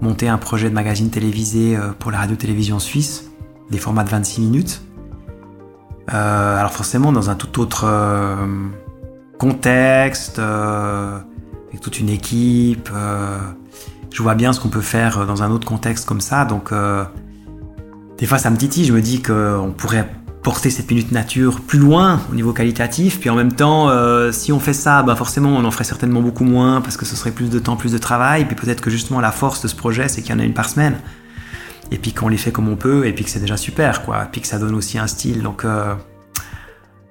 monter 0.00 0.28
un 0.28 0.38
projet 0.38 0.68
de 0.68 0.74
magazine 0.74 1.10
télévisé 1.10 1.76
euh, 1.76 1.92
pour 1.98 2.10
la 2.10 2.18
radio-télévision 2.18 2.78
suisse, 2.78 3.30
des 3.70 3.78
formats 3.78 4.04
de 4.04 4.10
26 4.10 4.40
minutes. 4.40 4.82
Euh, 6.12 6.58
alors 6.58 6.72
forcément 6.72 7.12
dans 7.12 7.30
un 7.30 7.34
tout 7.34 7.60
autre 7.60 7.84
euh, 7.86 8.46
contexte, 9.38 10.38
avec 10.38 11.80
toute 11.80 11.98
une 11.98 12.10
équipe. 12.10 12.90
je 14.12 14.22
vois 14.22 14.34
bien 14.34 14.52
ce 14.52 14.60
qu'on 14.60 14.68
peut 14.68 14.80
faire 14.80 15.26
dans 15.26 15.42
un 15.42 15.50
autre 15.50 15.66
contexte 15.66 16.06
comme 16.06 16.20
ça, 16.20 16.44
donc 16.44 16.72
des 18.18 18.26
fois 18.26 18.38
ça 18.38 18.50
me 18.50 18.56
titille, 18.56 18.84
je 18.84 18.92
me 18.92 19.02
dis 19.02 19.22
qu'on 19.22 19.74
pourrait 19.76 20.08
porter 20.44 20.68
cette 20.68 20.90
minute 20.90 21.10
nature 21.10 21.62
plus 21.62 21.78
loin 21.78 22.20
au 22.30 22.34
niveau 22.34 22.52
qualitatif. 22.52 23.18
Puis 23.18 23.30
en 23.30 23.34
même 23.34 23.52
temps, 23.52 23.88
euh, 23.88 24.30
si 24.30 24.52
on 24.52 24.60
fait 24.60 24.74
ça, 24.74 25.02
bah 25.02 25.16
forcément, 25.16 25.48
on 25.48 25.64
en 25.64 25.70
ferait 25.72 25.84
certainement 25.84 26.20
beaucoup 26.20 26.44
moins 26.44 26.82
parce 26.82 26.96
que 26.96 27.06
ce 27.06 27.16
serait 27.16 27.32
plus 27.32 27.48
de 27.50 27.58
temps, 27.58 27.76
plus 27.76 27.90
de 27.90 27.98
travail. 27.98 28.44
Puis 28.44 28.54
peut-être 28.54 28.82
que 28.82 28.90
justement 28.90 29.20
la 29.20 29.32
force 29.32 29.62
de 29.62 29.68
ce 29.68 29.74
projet, 29.74 30.06
c'est 30.06 30.20
qu'il 30.22 30.32
y 30.32 30.34
en 30.34 30.38
a 30.38 30.44
une 30.44 30.52
par 30.52 30.68
semaine. 30.68 30.98
Et 31.90 31.98
puis 31.98 32.12
qu'on 32.12 32.28
les 32.28 32.36
fait 32.36 32.52
comme 32.52 32.68
on 32.68 32.76
peut, 32.76 33.06
et 33.06 33.12
puis 33.12 33.24
que 33.24 33.30
c'est 33.30 33.40
déjà 33.40 33.56
super, 33.56 34.02
quoi. 34.02 34.24
Et 34.24 34.26
puis 34.30 34.40
que 34.42 34.46
ça 34.46 34.58
donne 34.58 34.74
aussi 34.74 34.98
un 34.98 35.06
style. 35.06 35.42
Donc, 35.42 35.64
euh, 35.64 35.94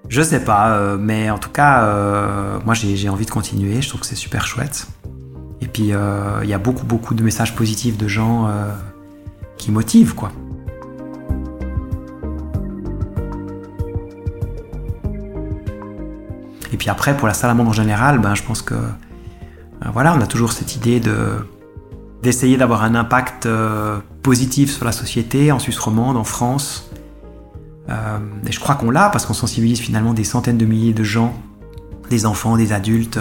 je 0.10 0.22
sais 0.22 0.44
pas, 0.44 0.72
euh, 0.72 0.98
mais 1.00 1.30
en 1.30 1.40
tout 1.40 1.52
cas, 1.52 1.90
moi 2.64 2.76
j'ai 2.76 3.10
envie 3.10 3.26
de 3.26 3.32
continuer. 3.32 3.82
Je 3.82 3.90
trouve 3.90 4.02
que 4.02 4.08
c'est 4.08 4.16
super 4.16 4.46
chouette. 4.46 4.88
Et 5.62 5.68
puis 5.68 5.92
il 6.44 6.50
y 6.50 6.54
a 6.54 6.58
beaucoup, 6.60 6.86
beaucoup 6.86 7.16
de 7.16 7.24
messages 7.24 7.56
positifs 7.56 7.98
de 7.98 8.08
gens 8.08 8.48
qui 9.58 9.72
motivent, 9.72 10.14
quoi. 10.14 10.32
Et 16.74 16.78
puis 16.78 16.90
après, 16.90 17.16
pour 17.16 17.28
la 17.28 17.36
salamandre 17.36 17.70
en 17.70 17.74
général, 17.74 18.20
ben, 18.20 18.34
je 18.34 18.42
pense 18.42 18.64
que 18.64 18.74
euh, 18.74 19.90
voilà, 19.94 20.16
on 20.16 20.22
a 20.22 20.28
toujours 20.28 20.52
cette 20.52 20.76
idée 20.76 21.00
de 21.00 21.48
d'essayer 22.24 22.56
d'avoir 22.56 22.84
un 22.84 22.96
impact 22.96 23.46
euh, 23.46 24.00
positif 24.22 24.72
sur 24.72 24.86
la 24.86 24.94
société 24.94 25.52
en 25.52 25.60
Suisse 25.60 25.78
romande, 25.78 26.16
en 26.16 26.24
France. 26.24 26.90
Euh, 27.90 28.18
et 28.48 28.52
je 28.52 28.62
crois 28.62 28.76
qu'on 28.76 28.90
l'a 28.92 29.10
parce 29.10 29.26
qu'on 29.26 29.34
sensibilise 29.34 29.80
finalement 29.80 30.14
des 30.14 30.24
centaines 30.24 30.58
de 30.58 30.66
milliers 30.66 30.94
de 30.94 31.04
gens, 31.04 31.34
des 32.10 32.26
enfants, 32.26 32.56
des 32.56 32.72
adultes, 32.72 33.20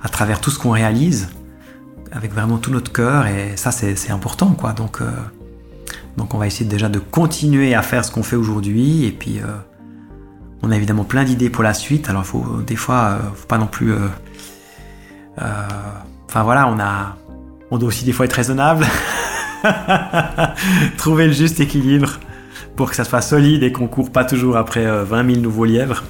à 0.00 0.08
travers 0.08 0.40
tout 0.40 0.50
ce 0.50 0.60
qu'on 0.60 0.70
réalise, 0.70 1.30
avec 2.12 2.32
vraiment 2.32 2.58
tout 2.58 2.70
notre 2.70 2.92
cœur. 2.92 3.26
Et 3.26 3.56
ça, 3.56 3.72
c'est 3.72 4.10
important, 4.12 4.50
quoi. 4.50 4.72
Donc, 4.72 5.00
donc 6.16 6.32
on 6.32 6.38
va 6.38 6.46
essayer 6.46 6.64
déjà 6.64 6.88
de 6.88 7.00
continuer 7.00 7.74
à 7.74 7.82
faire 7.82 8.04
ce 8.04 8.12
qu'on 8.12 8.22
fait 8.22 8.36
aujourd'hui 8.36 9.04
et 9.04 9.10
puis 9.10 9.40
on 10.62 10.70
a 10.70 10.76
évidemment 10.76 11.04
plein 11.04 11.24
d'idées 11.24 11.50
pour 11.50 11.64
la 11.64 11.74
suite. 11.74 12.08
Alors, 12.08 12.24
faut 12.24 12.60
des 12.66 12.76
fois, 12.76 12.94
euh, 12.94 13.18
faut 13.34 13.46
pas 13.46 13.58
non 13.58 13.66
plus. 13.66 13.92
Euh, 13.92 13.98
euh, 15.40 15.68
enfin 16.28 16.42
voilà, 16.42 16.68
on 16.68 16.78
on 17.70 17.78
doit 17.78 17.88
aussi 17.88 18.04
des 18.04 18.12
fois 18.12 18.26
être 18.26 18.34
raisonnable, 18.34 18.86
trouver 20.98 21.26
le 21.26 21.32
juste 21.32 21.58
équilibre 21.58 22.20
pour 22.76 22.90
que 22.90 22.96
ça 22.96 23.04
soit 23.04 23.22
solide 23.22 23.62
et 23.62 23.72
qu'on 23.72 23.88
court 23.88 24.12
pas 24.12 24.24
toujours 24.24 24.56
après 24.56 24.84
20 25.04 25.26
000 25.26 25.40
nouveaux 25.40 25.64
lièvres. 25.64 26.04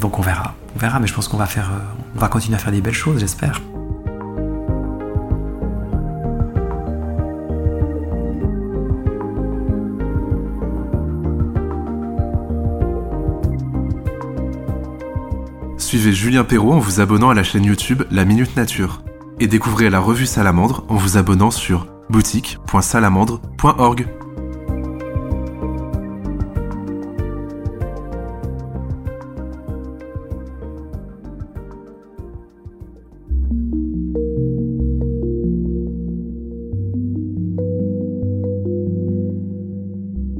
donc 0.00 0.18
on 0.18 0.22
verra, 0.22 0.54
on 0.76 0.78
verra, 0.78 1.00
mais 1.00 1.06
je 1.06 1.14
pense 1.14 1.28
qu'on 1.28 1.38
va 1.38 1.46
faire, 1.46 1.70
va 2.14 2.28
continuer 2.28 2.56
à 2.56 2.58
faire 2.58 2.72
des 2.72 2.82
belles 2.82 2.92
choses, 2.92 3.20
j'espère. 3.20 3.60
Suivez 15.92 16.14
Julien 16.14 16.42
Perrault 16.42 16.72
en 16.72 16.78
vous 16.78 17.00
abonnant 17.00 17.28
à 17.28 17.34
la 17.34 17.42
chaîne 17.42 17.64
YouTube 17.64 18.04
La 18.10 18.24
Minute 18.24 18.56
Nature. 18.56 19.02
Et 19.40 19.46
découvrez 19.46 19.90
la 19.90 20.00
revue 20.00 20.24
Salamandre 20.24 20.86
en 20.88 20.94
vous 20.96 21.18
abonnant 21.18 21.50
sur 21.50 21.86
boutique.salamandre.org. 22.08 24.06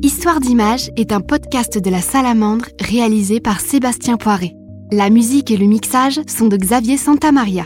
Histoire 0.01 0.41
d'image 0.41 0.91
est 0.97 1.13
un 1.13 1.21
podcast 1.21 1.77
de 1.77 1.91
la 1.91 2.01
Salamandre 2.01 2.65
réalisé 2.81 3.41
par 3.41 3.61
Sébastien 3.61 4.17
Poiré. 4.17 4.55
La 4.93 5.09
musique 5.09 5.51
et 5.51 5.57
le 5.57 5.65
mixage 5.65 6.21
sont 6.27 6.49
de 6.49 6.57
Xavier 6.59 6.99
Santamaria. 6.99 7.65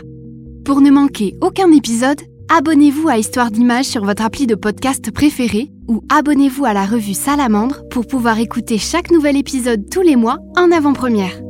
Pour 0.63 0.79
ne 0.79 0.89
manquer 0.89 1.35
aucun 1.41 1.69
épisode, 1.73 2.21
abonnez-vous 2.47 3.09
à 3.09 3.17
Histoire 3.17 3.51
d'Image 3.51 3.83
sur 3.83 4.05
votre 4.05 4.23
appli 4.23 4.47
de 4.47 4.55
podcast 4.55 5.11
préféré 5.11 5.69
ou 5.89 6.01
abonnez-vous 6.07 6.63
à 6.63 6.71
la 6.71 6.85
revue 6.85 7.13
Salamandre 7.13 7.81
pour 7.91 8.07
pouvoir 8.07 8.39
écouter 8.39 8.77
chaque 8.77 9.11
nouvel 9.11 9.35
épisode 9.35 9.89
tous 9.91 10.03
les 10.03 10.15
mois 10.15 10.37
en 10.55 10.71
avant-première. 10.71 11.46